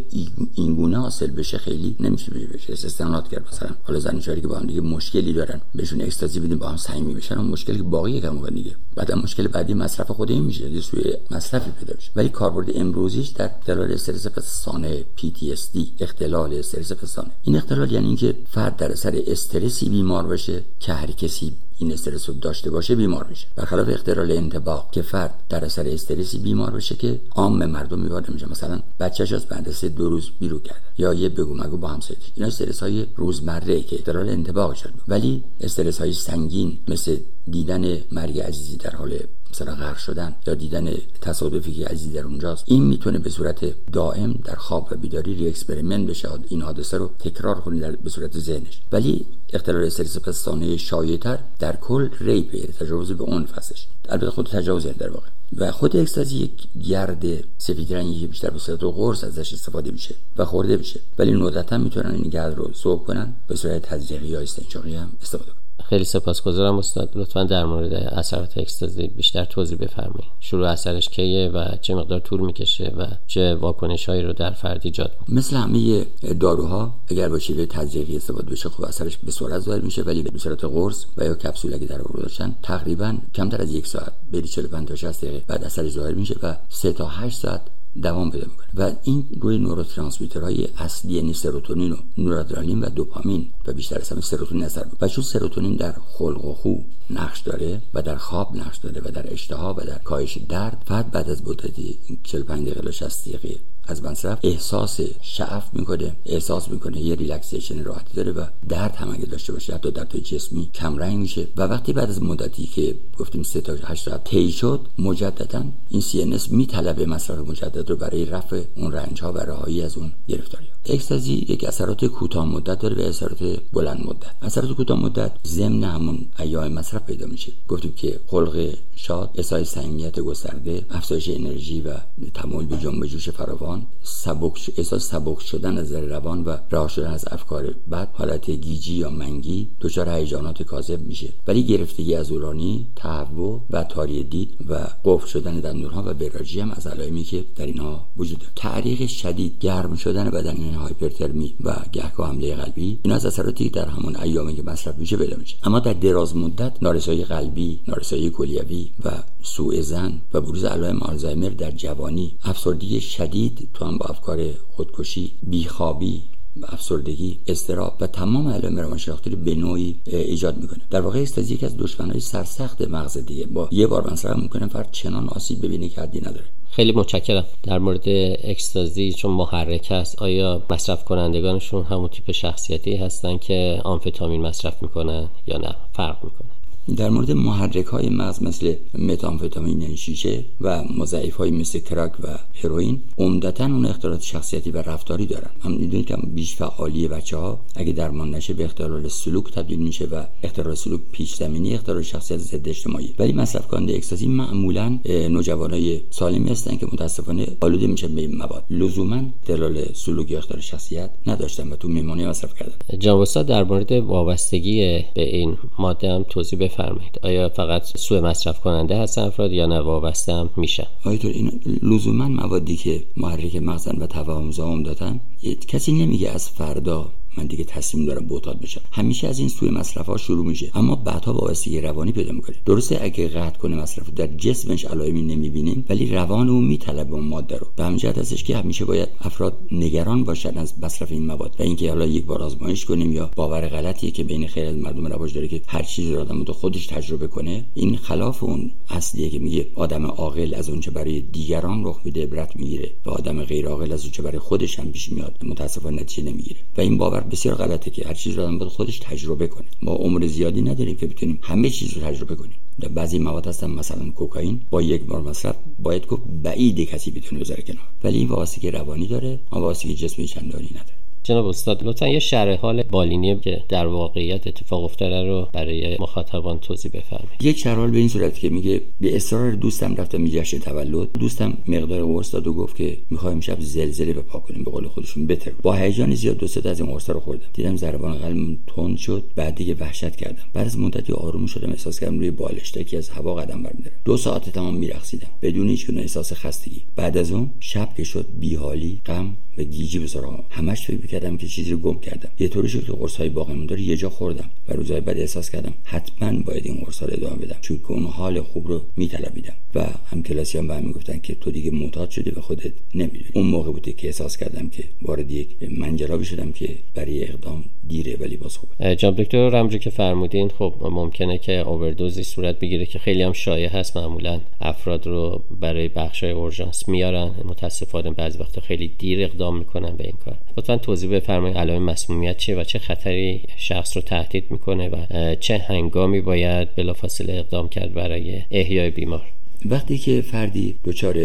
این 0.56 0.76
گونه 0.76 0.98
حاصل 0.98 1.28
بشه 1.28 1.58
خیلی 1.58 1.96
نمیشه 2.00 2.32
بشه. 2.32 2.74
استثناءات 2.74 3.28
کرد 3.28 3.48
مثلا. 3.52 3.70
حالا 3.84 4.00
زن 4.00 4.20
شوهری 4.20 4.42
که 4.42 4.48
با 4.48 4.58
هم 4.58 4.68
دیگه 4.68 4.82
مشکلی 4.82 5.34
دارن 5.34 5.62
بهشون 5.76 6.02
اکستازی 6.02 6.40
بدیم 6.40 6.58
با 6.66 6.72
هم 6.72 6.78
صمیمی 6.78 7.14
بشن 7.14 7.38
اون 7.38 7.48
مشکلی 7.48 7.78
که 7.78 7.84
باقی 7.84 8.22
کم 8.22 8.50
دیگه. 8.50 8.76
بعد 8.96 9.12
مشکل 9.12 9.48
بعدی 9.48 9.74
مصرف 9.74 10.12
خود 10.12 10.32
این 10.32 10.44
میشه 10.44 10.72
یه 10.72 10.82
سوی 10.82 11.14
مصرفی 11.32 11.72
پیدا 11.72 11.94
میشه. 11.96 12.12
ولی 12.16 12.30
کاربرد 12.30 12.70
امروزیش 12.76 13.28
در 13.28 13.46
اختلال 13.46 13.92
استرس 13.92 14.28
پستانه 14.28 15.04
PTSD 15.18 15.80
اختلال 16.00 16.54
استرس 16.54 16.92
پستانه. 16.92 17.32
این 17.44 17.56
اختلال 17.56 17.92
یعنی 17.92 18.08
اینکه 18.08 18.36
فرد 18.52 18.78
در 18.78 18.92
اثر 18.92 19.24
استرسی 19.28 19.90
بیمار 19.90 20.28
بشه 20.28 20.64
که 20.80 20.94
هر 20.94 21.12
کسی 21.12 21.54
این 21.78 21.94
استرس 21.94 22.30
رو 22.30 22.36
داشته 22.36 22.70
باشه 22.70 22.96
بیمار 22.96 23.28
میشه 23.30 23.48
برخلاف 23.56 23.90
اختلال 23.90 24.32
انتباه 24.32 24.88
که 24.92 25.02
فرد 25.02 25.34
در 25.50 25.66
اثر 25.66 25.88
استرسی 25.88 26.38
بیمار 26.38 26.72
بشه 26.72 26.96
که 26.96 27.22
عام 27.36 27.66
مردم 27.66 28.04
بیمار 28.04 28.26
نمیشه 28.30 28.50
مثلا 28.52 28.80
بچه‌ش 29.00 29.34
از 29.34 29.46
مدرسه 29.52 29.90
دو 29.90 30.10
روز 30.10 30.30
بیرو 30.40 30.60
کرد 30.60 30.82
یا 30.98 31.14
یه 31.14 31.30
بگو 31.30 31.54
مگو 31.54 31.78
با 31.78 31.88
هم 31.88 32.00
سید 32.00 32.18
اینا 32.36 32.48
استرس 32.48 32.80
های 32.80 33.06
روزمره 33.16 33.82
که 33.82 33.96
اختلال 33.96 34.30
انتباه 34.30 34.76
شد. 34.76 34.94
ولی 35.08 35.44
استرس 35.62 36.02
های 36.02 36.14
سنگین 36.14 36.78
مثل 36.88 37.18
دیدن 37.48 37.98
مرگ 38.12 38.40
عزیزی 38.40 38.78
در 38.78 38.96
حال 38.96 39.20
مثلا 39.56 39.76
غرق 39.76 39.98
شدن 39.98 40.36
یا 40.48 40.54
دیدن 40.54 40.94
تصادفی 41.22 41.74
که 41.74 41.86
عزیزی 41.86 42.12
در 42.12 42.24
اونجاست 42.24 42.64
این 42.68 42.84
می‌تونه 42.84 43.20
به 43.20 43.30
صورت 43.30 43.90
دائم 43.92 44.34
در 44.44 44.56
خواب 44.56 44.88
و 44.92 44.96
بیداری 44.96 45.34
ری 45.34 45.48
اکسپریمنت 45.48 46.10
بشه 46.10 46.30
این 46.48 46.62
حادثه 46.62 46.98
رو 46.98 47.12
تکرار 47.20 47.56
کنی 47.56 47.80
در 47.80 47.92
به 47.92 48.10
صورت 48.10 48.40
ذهنش. 48.40 48.82
ولی 48.92 49.26
اختلال 49.54 49.84
استرس 49.84 50.18
پستانه 50.18 50.78
شایعتر 50.78 51.40
در 51.60 51.76
کل 51.76 52.10
ریپ 52.20 52.72
تجاوز 52.80 53.12
به 53.12 53.24
اون 53.24 53.46
فصلش 53.46 53.88
البته 54.10 54.30
خود 54.30 54.48
تجاوز 54.48 54.88
در 54.88 55.10
واقع. 55.10 55.28
و 55.58 55.72
خود 55.72 55.98
اکستازی 55.98 56.38
یک 56.38 56.52
گرد 56.88 57.26
سفید 57.58 57.94
رنگی 57.94 58.28
بیشتر 58.28 58.50
به 58.50 58.60
صورت 58.60 58.84
قرص 58.84 59.24
ازش 59.24 59.54
استفاده 59.54 59.92
میشه 59.92 60.16
و 60.38 60.46
خورده 60.46 60.78
میشه. 60.78 61.00
ولی 61.18 61.32
ندرتا 61.32 61.78
می‌تونن 61.78 62.12
این 62.12 62.30
گرد 62.30 62.58
رو 62.58 62.74
سوق 62.74 63.06
کنن 63.06 63.34
به 63.48 63.56
صورت 63.56 63.82
تزریقی 63.82 64.28
یا 64.28 64.40
استنشاقی 64.40 64.96
هم 64.96 65.12
استفاده 65.22 65.52
کنن. 65.52 65.65
خیلی 65.90 66.04
سپاسگزارم 66.04 66.78
استاد. 66.78 67.12
لطفا 67.16 67.44
در 67.44 67.66
مورد 67.66 67.94
اثرات 67.94 68.58
اکستازی 68.58 69.08
بیشتر 69.08 69.46
توضیح 69.46 69.78
بفرمایید. 69.78 70.32
شروع 70.40 70.68
اثرش 70.68 71.10
کیه 71.10 71.50
و 71.50 71.66
چه 71.82 71.96
مقدار 71.96 72.20
طول 72.20 72.42
می‌کشه 72.42 72.94
و 72.98 73.06
چه 73.28 73.56
واکنش 73.56 74.10
هایی 74.10 74.22
رو 74.22 74.34
در 74.34 74.52
فرد 74.52 74.82
ایجاد 74.84 75.12
مثل 75.30 75.56
همه 75.56 76.06
داروها 76.40 76.94
اگر 77.08 77.30
با 77.30 77.40
شیوه 77.40 77.66
تزریقی 77.66 78.16
استفاده 78.16 78.52
بشه 78.52 78.70
خب 78.70 78.86
اثرش 78.86 79.18
به 79.18 79.32
سرعت 79.32 79.60
ظاهر 79.60 79.82
میشه 79.82 80.02
ولی 80.02 80.22
به 80.22 80.40
صورت 80.40 80.66
قرص 80.66 81.06
و 81.18 81.26
یا 81.26 81.34
کپسول 81.34 81.74
اگه 81.74 81.86
در 81.86 81.98
داشتن 81.98 82.56
تقریبا 82.64 83.18
کمتر 83.36 83.62
از 83.62 83.74
یک 83.74 83.88
ساعت 83.88 84.12
بین 84.32 84.42
45 84.42 84.88
تا 84.88 84.96
60 84.96 85.26
دقیقه 85.26 85.44
بعد 85.48 85.64
اثرش 85.64 85.92
ظاهر 85.92 86.14
میشه 86.14 86.36
و 86.44 86.56
3 86.70 86.94
تا 86.94 87.08
8 87.08 87.38
ساعت 87.38 87.62
دوام 88.02 88.32
پیدا 88.32 88.46
می‌کنه. 88.46 88.68
و 88.76 88.96
این 89.04 89.28
روی 89.42 89.58
نوروترانسمیترهای 89.58 90.68
اصلی 90.78 91.14
یعنی 91.14 91.34
سروتونین 91.34 91.92
و 91.92 91.96
نورادرالین 92.18 92.80
و 92.84 92.90
دوپامین 92.90 93.48
و 93.68 93.74
بیشتر 93.74 94.00
از 94.00 94.10
همه 94.10 94.22
سروتونین 94.22 94.64
اثر 94.64 94.86
و 95.02 95.08
چون 95.08 95.24
سروتونین 95.24 95.76
در 95.76 95.96
خلق 96.08 96.46
و 96.46 96.54
خو 96.54 96.76
نقش 97.10 97.42
داره 97.42 97.82
و 97.94 98.02
در 98.02 98.16
خواب 98.16 98.56
نقش 98.56 98.78
داره 98.78 99.02
و 99.06 99.12
در 99.12 99.34
اشتها 99.34 99.76
و 99.78 99.82
در 99.82 99.98
کاهش 99.98 100.38
درد 100.50 100.84
فقط 100.86 101.06
بعد 101.06 101.30
از 101.30 101.48
مدتی 101.48 102.00
45 102.24 102.66
دقیقه 102.66 102.82
تا 102.82 102.92
60 102.92 103.30
دقیقه 103.30 103.60
از 103.88 104.04
مصرف 104.04 104.40
احساس 104.44 105.00
شعف 105.22 105.64
می‌کنه 105.74 106.16
احساس 106.26 106.70
می‌کنه 106.70 107.02
یه 107.02 107.16
relaxation 107.16 107.84
راحتی 107.84 108.14
داره 108.14 108.32
و 108.32 108.46
درد 108.70 108.96
هم 108.96 109.12
اگه 109.12 109.26
داشته 109.26 109.54
باشه 109.54 109.74
حتی 109.74 109.92
درد 109.92 110.18
جسمی 110.18 110.70
کم 110.74 110.98
رنگ 110.98 111.18
میشه. 111.18 111.48
و 111.58 111.62
وقتی 111.62 111.94
بعد 111.94 112.10
از 112.10 112.24
مدتی 112.24 112.66
که 112.66 112.96
گفتیم 113.18 113.44
3 113.44 113.62
تا 113.62 113.74
8 113.84 114.06
ساعت 114.06 114.24
طی 114.24 114.52
شد 114.52 114.80
مجددا 114.98 115.66
این 115.90 116.02
CNS 116.02 116.52
میطلبه 116.52 117.06
مصرف 117.06 117.40
مجدد 117.40 117.90
رو 117.90 117.96
برای 117.96 118.26
رفع 118.26 118.64
اون 118.76 118.92
رنج 118.92 119.22
ها 119.22 119.34
و 119.34 119.38
رهایی 119.38 119.82
از 119.82 119.98
اون 119.98 120.12
گرفتاری 120.28 120.75
اکستازی 120.90 121.34
یک 121.34 121.64
اثرات 121.64 122.06
کوتاه 122.06 122.46
مدت 122.46 122.80
داره 122.80 122.96
و 122.96 123.08
اثرات 123.08 123.60
بلند 123.74 124.08
مدت. 124.08 124.32
اثرات 124.42 124.72
کوتاه 124.72 125.00
مدت 125.00 125.32
ضمن 125.48 125.84
همون 125.84 126.26
ایام 126.40 126.68
مصرف 126.74 127.06
پیدا 127.06 127.28
میشه. 127.28 127.52
گفتیم 127.68 127.94
که 127.96 128.20
خلق 128.28 128.74
شاد 128.96 129.30
احساس 129.36 129.70
صمیمیت 129.70 130.20
گسترده 130.20 130.86
افزایش 130.90 131.30
انرژی 131.30 131.82
و 131.82 131.94
تمایل 132.34 132.68
به 132.68 132.78
جنب 132.78 133.06
جوش 133.06 133.30
فراوان 133.30 133.86
سبک 134.04 134.72
احساس 134.78 135.10
سبک 135.10 135.42
شدن 135.42 135.78
از 135.78 135.92
روان 135.92 136.44
و 136.44 136.58
رها 136.72 136.88
شدن 136.88 137.12
از 137.12 137.26
افکار 137.32 137.76
بد 137.92 138.10
حالت 138.14 138.50
گیجی 138.50 138.94
یا 138.94 139.10
منگی 139.10 139.68
دچار 139.82 140.10
هیجانات 140.10 140.64
کاذب 140.64 141.02
میشه. 141.02 141.30
ولی 141.48 141.64
گرفتگی 141.64 142.16
از 142.16 142.32
اورانی 142.32 142.86
تهوع 142.96 143.62
و 143.70 143.84
تاری 143.84 144.24
دید 144.24 144.50
و 144.70 144.88
قفل 145.06 145.28
شدن 145.28 145.60
دندونها 145.60 146.04
و 146.06 146.14
براجی 146.14 146.60
هم 146.60 146.72
از 146.72 146.88
علائمی 146.88 147.24
که 147.24 147.46
در 147.56 147.66
اینها 147.66 148.08
وجود 148.18 148.40
داره. 148.40 148.52
تعریق 148.56 149.08
شدید 149.08 149.60
گرم 149.60 149.96
شدن 149.96 150.30
بدن 150.30 150.75
هایپرترمی 150.76 151.56
و 151.64 151.76
گهگاه 151.92 152.30
حمله 152.30 152.56
قلبی 152.56 153.00
این 153.04 153.14
از 153.14 153.26
اثراتی 153.26 153.70
در 153.70 153.88
همون 153.88 154.16
ایامی 154.16 154.56
که 154.56 154.64
مصرف 154.64 154.98
میشه 154.98 155.18
پیدا 155.18 155.38
میشه. 155.38 155.56
اما 155.64 155.80
در 155.80 155.94
دراز 155.94 156.36
مدت 156.36 156.74
نارسایی 156.82 157.24
قلبی 157.24 157.80
نارسایی 157.88 158.30
کلیوی 158.30 158.92
و 159.06 159.12
سوء 159.44 159.82
زن 159.82 160.22
و 160.34 160.42
بروز 160.42 160.64
علائم 160.64 161.00
آلزایمر 161.00 161.50
در 161.50 161.72
جوانی 161.72 162.38
افسردگی 162.44 163.02
شدید 163.02 163.70
تو 163.74 163.86
هم 163.86 163.98
با 163.98 164.06
افکار 164.06 164.40
خودکشی 164.76 165.32
بیخوابی 165.44 166.24
افسردگی 166.64 167.40
استراب 167.48 167.98
و 168.00 168.08
تمام 168.08 168.48
علائم 168.48 168.78
روانشناختی 168.80 169.30
رو 169.30 169.38
به 169.38 169.56
نوعی 169.56 169.96
ایجاد 170.06 170.58
می‌کنه. 170.58 170.82
در 170.90 171.02
واقع 171.02 171.20
استازی 171.20 171.54
یکی 171.54 171.66
از 171.66 171.78
دشمنهای 171.78 172.20
سرسخت 172.20 172.82
مغز 172.82 173.18
دیگه. 173.18 173.46
با 173.46 173.70
یه 173.72 173.88
بار 173.88 174.12
مصرف 174.12 174.38
می‌کنه 174.38 174.68
فرد 174.68 174.90
چنان 174.92 175.30
آسیب 175.30 175.66
ببینه 175.66 175.90
که 175.90 176.02
حدی 176.02 176.20
نداره. 176.20 176.46
خیلی 176.72 176.92
متشکرم. 176.92 177.46
در 177.64 177.80
مورد 177.80 178.04
اکستازی 178.44 179.14
چون 179.14 179.32
محرک 179.32 179.88
است 179.92 180.22
آیا 180.22 180.64
مصرف 180.70 181.06
کنندگانشون 181.06 181.84
همون 181.84 182.08
تیپ 182.08 182.32
شخصیتی 182.32 182.96
هستن 182.96 183.38
که 183.38 183.82
آمفتامین 183.84 184.42
مصرف 184.42 184.82
می‌کنن 184.82 185.28
یا 185.48 185.58
نه؟ 185.58 185.76
فرق 185.94 186.24
می‌کنه. 186.24 186.50
در 186.98 187.10
مورد 187.10 187.32
محرک 187.32 187.86
های 187.86 188.10
مغز 188.10 188.44
مثل 188.44 188.76
متامفتامین 188.98 189.82
یعنی 189.82 189.98
شیشه 189.98 190.46
و 190.62 190.84
مضاعف 190.98 191.36
های 191.36 191.52
مثل 191.52 191.80
کرک 191.80 192.12
و 192.24 192.28
هروئین 192.64 193.02
عمدتا 193.18 193.66
اون 193.66 193.86
اختلالات 193.86 194.22
شخصیتی 194.22 194.72
و 194.72 194.78
رفتاری 194.78 195.26
دارن. 195.26 195.50
هم 195.64 195.72
می‌دونید 195.72 196.06
که 196.06 196.18
بیش 196.34 196.56
فعالی 196.56 197.08
بچه 197.08 197.38
ها 197.38 197.60
اگه 197.76 197.92
درمان 197.92 198.36
نشه 198.36 198.54
به 198.54 198.66
اختلال 198.66 199.08
سلوک 199.08 199.52
تبدیل 199.52 199.80
میشه 199.80 200.06
و 200.06 200.24
اختلال 200.44 200.76
سلوک 200.76 201.02
پیش 201.12 201.36
زمینی 201.36 201.74
اختلال 201.74 202.02
شخصیت 202.02 202.38
ضد 202.38 202.70
اجتماعی. 202.70 203.14
ولی 203.20 203.34
مصرف 203.34 203.68
کننده 203.68 203.94
اکستازی 203.94 204.28
معمولا 204.28 205.00
نوجوانای 205.06 206.00
سالمی 206.10 206.50
هستن 206.50 206.78
که 206.78 206.86
متاسفانه 206.86 207.48
آلوده 207.62 207.88
میشه 207.88 208.08
به 208.08 208.28
مواد. 208.28 208.64
لزوما 208.70 209.22
دلال 209.46 209.86
سلوک 209.94 210.32
یا 210.32 210.38
اختلال 210.38 210.62
شخصیت 210.62 211.10
نداشتن 211.28 211.72
و 211.72 211.76
تو 211.76 211.88
میمانی 211.88 212.26
مصرف 212.26 212.54
کردن. 212.60 213.00
جناب 213.00 213.26
در 213.48 213.64
مورد 213.64 213.92
وابستگی 213.92 215.04
به 215.16 215.36
این 215.36 215.58
ماده 215.80 216.12
هم 216.12 216.26
توضیح 216.30 216.60
بفرمایید. 216.76 217.20
آیا 217.24 217.50
فقط 217.50 217.98
سوء 217.98 218.22
مصرف 218.22 218.60
کننده 218.60 218.98
هستن 218.98 219.22
افراد 219.22 219.52
یا 219.52 219.66
نه 219.66 219.80
وابسته 219.80 220.34
هم 220.34 220.50
میشن؟ 220.58 220.88
آیتون 221.04 221.32
این 221.32 221.62
لزوما 221.84 222.28
موادی 222.28 222.76
که 222.76 223.04
محرک 223.18 223.56
مغزن 223.56 223.98
و 224.02 224.08
توهم 224.08 224.84
دادن 224.84 225.20
کسی 225.68 225.92
نمیگه 225.92 226.30
از 226.30 226.50
فردا 226.50 227.10
من 227.38 227.46
دیگه 227.46 227.64
تصمیم 227.64 228.06
دارم 228.06 228.26
بوتاد 228.26 228.60
بشم. 228.60 228.82
همیشه 228.92 229.28
از 229.28 229.40
این 229.40 229.50
سوی 229.50 229.70
مصرف 229.70 230.06
ها 230.06 230.18
شروع 230.18 230.46
میشه. 230.46 230.72
اما 230.74 230.96
بعدها 230.96 231.34
وابستگی 231.34 231.82
روانی 231.82 232.12
پیدا 232.12 232.32
می‌کنه. 232.32 232.56
درسته 232.66 233.00
اگه 233.02 233.28
قطع 233.28 233.58
کنه 233.58 233.76
مصرف 233.76 234.10
در 234.10 234.28
جسمش 234.28 234.86
علائمی 234.86 235.22
نمی‌بینیم 235.22 235.86
ولی 235.90 236.12
روان 236.12 236.50
او 236.50 236.62
میطلبه 236.62 237.14
اون 237.14 237.26
ماده 237.26 237.58
رو. 237.58 237.68
به 237.76 237.84
همین 237.84 237.98
جهت 237.98 238.18
هستش 238.18 238.44
که 238.44 238.58
همیشه 238.58 238.86
باید 238.86 239.10
افراد 239.22 239.58
نگران 239.72 240.24
باشن 240.24 240.58
از 240.58 240.74
مصرف 240.82 241.12
این 241.12 241.26
مواد 241.26 241.56
و 241.60 241.64
اینکه 241.64 241.90
حالا 241.90 242.06
یک 242.06 242.26
بار 242.26 242.44
آزمایش 242.44 242.86
کنیم 242.86 243.12
یا 243.12 243.32
باور 243.36 243.68
غلطیه 243.68 244.12
که 244.12 244.24
بین 244.24 244.48
خیلی 244.48 244.68
از 244.68 244.76
مردم 244.76 245.08
رواج 245.08 245.34
داره 245.34 245.48
که 245.48 245.62
هر 245.68 245.84
چیزی 245.84 246.14
رو 246.14 246.22
آدم 246.22 246.44
خودش 246.44 246.88
تجربه 246.88 247.28
کنه 247.28 247.66
این 247.74 247.98
خلاف 247.98 248.44
اون 248.44 248.72
اصلیه 248.90 249.30
که 249.30 249.40
میگه 249.40 249.68
آدم 249.76 250.06
عاقل 250.06 250.54
از 250.54 250.70
اونچه 250.70 250.92
برای 250.92 251.22
دیگران 251.22 251.86
رخ 251.86 252.00
میده 252.06 252.24
عبرت 252.24 252.56
می‌گیره 252.56 252.92
و 253.06 253.10
آدم 253.10 253.44
غیر 253.44 253.68
عاقل 253.68 253.92
از 253.92 254.04
اونچه 254.04 254.24
برای 254.24 254.40
خودش 254.40 254.80
هم 254.80 254.92
پیش 254.92 255.12
میاد. 255.12 255.36
متاسفانه 255.44 256.02
نتیجه 256.02 256.32
نمی‌گیره. 256.32 256.60
و 256.78 256.82
این 256.82 256.98
باور 256.98 257.22
بسیار 257.30 257.56
غلطه 257.56 257.92
که 257.92 258.08
هر 258.08 258.14
چیز 258.14 258.36
رو 258.36 258.44
آدم 258.44 258.58
باید 258.58 258.72
خودش 258.72 259.00
تجربه 259.00 259.48
کنه. 259.48 259.68
ما 259.82 259.92
عمر 259.92 260.28
زیادی 260.28 260.62
نداریم 260.62 260.96
که 260.96 261.08
بتونیم 261.08 261.40
همه 261.42 261.70
چیز 261.70 261.94
رو 261.94 262.02
تجربه 262.02 262.36
کنیم. 262.36 262.56
در 262.80 262.88
بعضی 262.88 263.20
مواد 263.20 263.48
هستن 263.48 263.72
مثلا 263.72 264.12
کوکائین. 264.12 264.62
با 264.70 264.82
یک 264.82 265.04
بار 265.04 265.22
مصرف 265.22 265.56
باید 265.80 266.08
گفت 266.08 266.22
بعید 266.44 266.80
کسی 266.80 267.12
بتونه 267.12 267.42
بذاره 267.42 267.64
کنار. 267.64 267.84
ولی 268.04 268.18
این 268.18 268.28
واسطه 268.28 268.70
روانی 268.70 269.08
داره 269.08 269.40
اما 269.52 269.62
واسطه 269.62 269.94
جسمی 269.94 270.28
چندانی 270.28 270.70
نداره. 270.72 271.05
جناب 271.26 271.48
استاد 271.48 271.84
لطفا 271.84 272.08
یه 272.08 272.20
شرح 272.20 272.60
حال 272.60 272.84
بالینی 272.84 273.40
که 273.40 273.64
در 273.70 273.88
واقعیت 273.88 274.48
اتفاق 274.48 274.84
افتاده 274.84 275.24
رو 275.24 275.48
برای 275.54 275.98
مخاطبان 276.00 276.60
توضیح 276.60 276.92
بفرمایید. 276.92 277.44
یک 277.44 277.58
شرح 277.58 277.76
حال 277.76 277.92
به 277.92 277.98
این 277.98 278.08
صورت 278.08 278.40
که 278.40 278.50
میگه 278.50 278.82
به 279.02 279.16
اصرار 279.16 279.52
دوستم 279.52 279.96
رفتم 279.96 280.28
جشن 280.28 280.60
تولد. 280.60 281.12
دوستم 281.12 281.58
مقدار 281.68 282.06
قرص 282.06 282.34
داد 282.34 282.48
و 282.48 282.54
گفت 282.54 282.76
که 282.76 282.98
می‌خوایم 283.10 283.40
شب 283.40 283.58
زلزله 283.60 284.14
بپا 284.14 284.40
کنیم 284.40 284.64
به 284.64 284.72
قول 284.72 284.88
خودشون 284.88 285.28
بتر 285.28 285.52
با 285.62 285.74
هیجان 285.74 286.16
زیاد 286.16 286.38
دو 286.38 286.70
از 286.70 286.80
این 286.80 286.92
قرصا 286.92 287.14
رو 287.14 287.20
خوردم. 287.20 287.46
دیدم 287.54 287.78
ضربان 287.78 288.18
قلبم 288.18 288.58
تند 288.68 288.98
شد 288.98 289.24
بعد 289.36 289.56
دیگه 289.56 289.76
وحشت 289.80 290.16
کردم. 290.16 290.44
بعد 290.54 290.66
از 290.66 290.80
مدتی 290.80 291.14
آروم 291.14 291.46
شدم 291.46 291.72
احساس 291.72 292.00
کردم 292.00 292.20
روی 292.20 292.32
بالشتکی 292.32 292.98
از 292.98 293.10
هوا 293.10 293.36
قدم 293.36 293.64
برمیدارم 293.64 293.98
دو 294.06 294.18
ساعت 294.18 294.50
تمام 294.50 294.76
میرقصیدم. 294.76 295.28
بدون 295.42 295.70
هیچ 295.70 295.86
احساس 295.98 296.34
خستگی. 296.34 296.82
بعد 296.96 297.18
از 297.18 297.32
اون 297.32 297.50
شب 297.60 297.90
که 297.98 298.04
شد 298.04 298.26
بیحالی 298.40 299.02
غم 299.06 299.38
و 299.58 299.64
گیجی 299.64 300.00
به 300.00 300.08
سراغم 300.08 300.44
همش 300.50 300.86
فکر 300.86 301.02
می‌کردم 301.02 301.38
که 301.38 301.48
چیزی 301.48 301.72
رو 301.72 301.78
گم 301.78 302.00
کردم. 302.00 302.30
یه 302.40 302.48
طوری 302.48 302.70
شد 302.70 302.86
که 302.86 302.92
قرص 302.92 303.16
های 303.16 303.30
باقی 303.30 303.54
مونده 303.54 303.82
یه 303.82 303.98
جا 303.98 304.10
خوردم 304.10 304.50
و 304.68 304.74
روزهای 304.74 305.02
بعد 305.02 305.18
احساس 305.18 305.50
کردم 305.50 305.74
حتما 305.84 306.42
باید 306.46 306.66
این 306.66 306.76
قرص 306.76 307.04
رو 307.04 307.10
ادامه 307.12 307.36
بدم. 307.36 307.58
چون 307.62 307.78
که 307.78 307.92
اون 307.92 308.04
حال 308.04 308.42
خوب 308.42 308.68
رو 308.68 308.82
میطلبیدم. 308.98 309.54
و 309.76 309.88
هم 310.06 310.24
کلاسیان 310.24 310.68
به 310.68 310.80
می‌گفتن 310.80 311.20
که 311.20 311.36
تو 311.36 311.52
دیگه 311.52 311.72
معتاد 311.72 312.10
شدی 312.10 312.30
و 312.30 312.42
خودت 312.42 312.72
نمی‌دونی. 312.96 313.26
اون 313.34 313.48
موقع 313.48 313.72
بوده 313.72 313.92
که 313.92 314.08
احساس 314.08 314.38
کردم 314.38 314.70
که 314.70 314.84
وارد 315.02 315.32
یک 315.32 315.48
منجلابی 315.78 316.26
شدم 316.26 316.52
که 316.52 316.70
برای 316.94 317.24
اقدام 317.24 317.64
دیره 317.88 318.18
ولی 318.20 318.38
باز 318.38 318.58
خوبه. 318.58 318.96
جناب 318.96 319.22
دکتر 319.24 319.50
رمزی 319.50 319.80
که 319.80 319.90
فرمودین 319.90 320.50
خب 320.50 320.74
ممکنه 320.82 321.38
که 321.38 321.52
اووردوزی 321.52 322.24
صورت 322.24 322.60
بگیره 322.60 322.86
که 322.86 323.00
خیلی 323.00 323.22
هم 323.22 323.34
شایع 323.34 323.70
هست. 323.70 323.98
معمولا 323.98 324.42
افراد 324.62 325.08
رو 325.08 325.42
برای 325.60 325.88
بخشای 325.88 326.32
اورژانس 326.32 326.88
میارن. 326.90 327.32
متاسفانه 327.46 328.10
بعضی 328.10 328.38
وقتا 328.38 328.62
خیلی 328.62 328.92
دیر 328.98 329.20
می‌کنن 329.52 329.96
به 329.96 330.04
این 330.04 330.18
کار. 330.26 330.38
لطفا 330.58 330.78
توضیح 330.78 331.10
بفرمایید 331.10 331.58
علائم 331.58 331.84
مسمومیت 331.84 332.38
چیه 332.38 332.56
و 332.56 332.64
چه 332.64 332.80
خطری 332.80 333.42
شخص 333.58 333.98
رو 333.98 334.04
تهدید 334.04 334.44
می‌کنه 334.50 334.90
و 334.90 335.36
چه 335.36 335.58
هنگامی 335.58 336.22
باید 336.22 336.76
بلافاصله 336.76 337.34
اقدام 337.34 337.70
کرد 337.70 337.94
برای 337.94 338.42
احیای 338.52 338.90
بیمار. 338.90 339.22
وقتی 339.70 339.98
که 339.98 340.22
فردی 340.22 340.76
دچار 340.86 341.16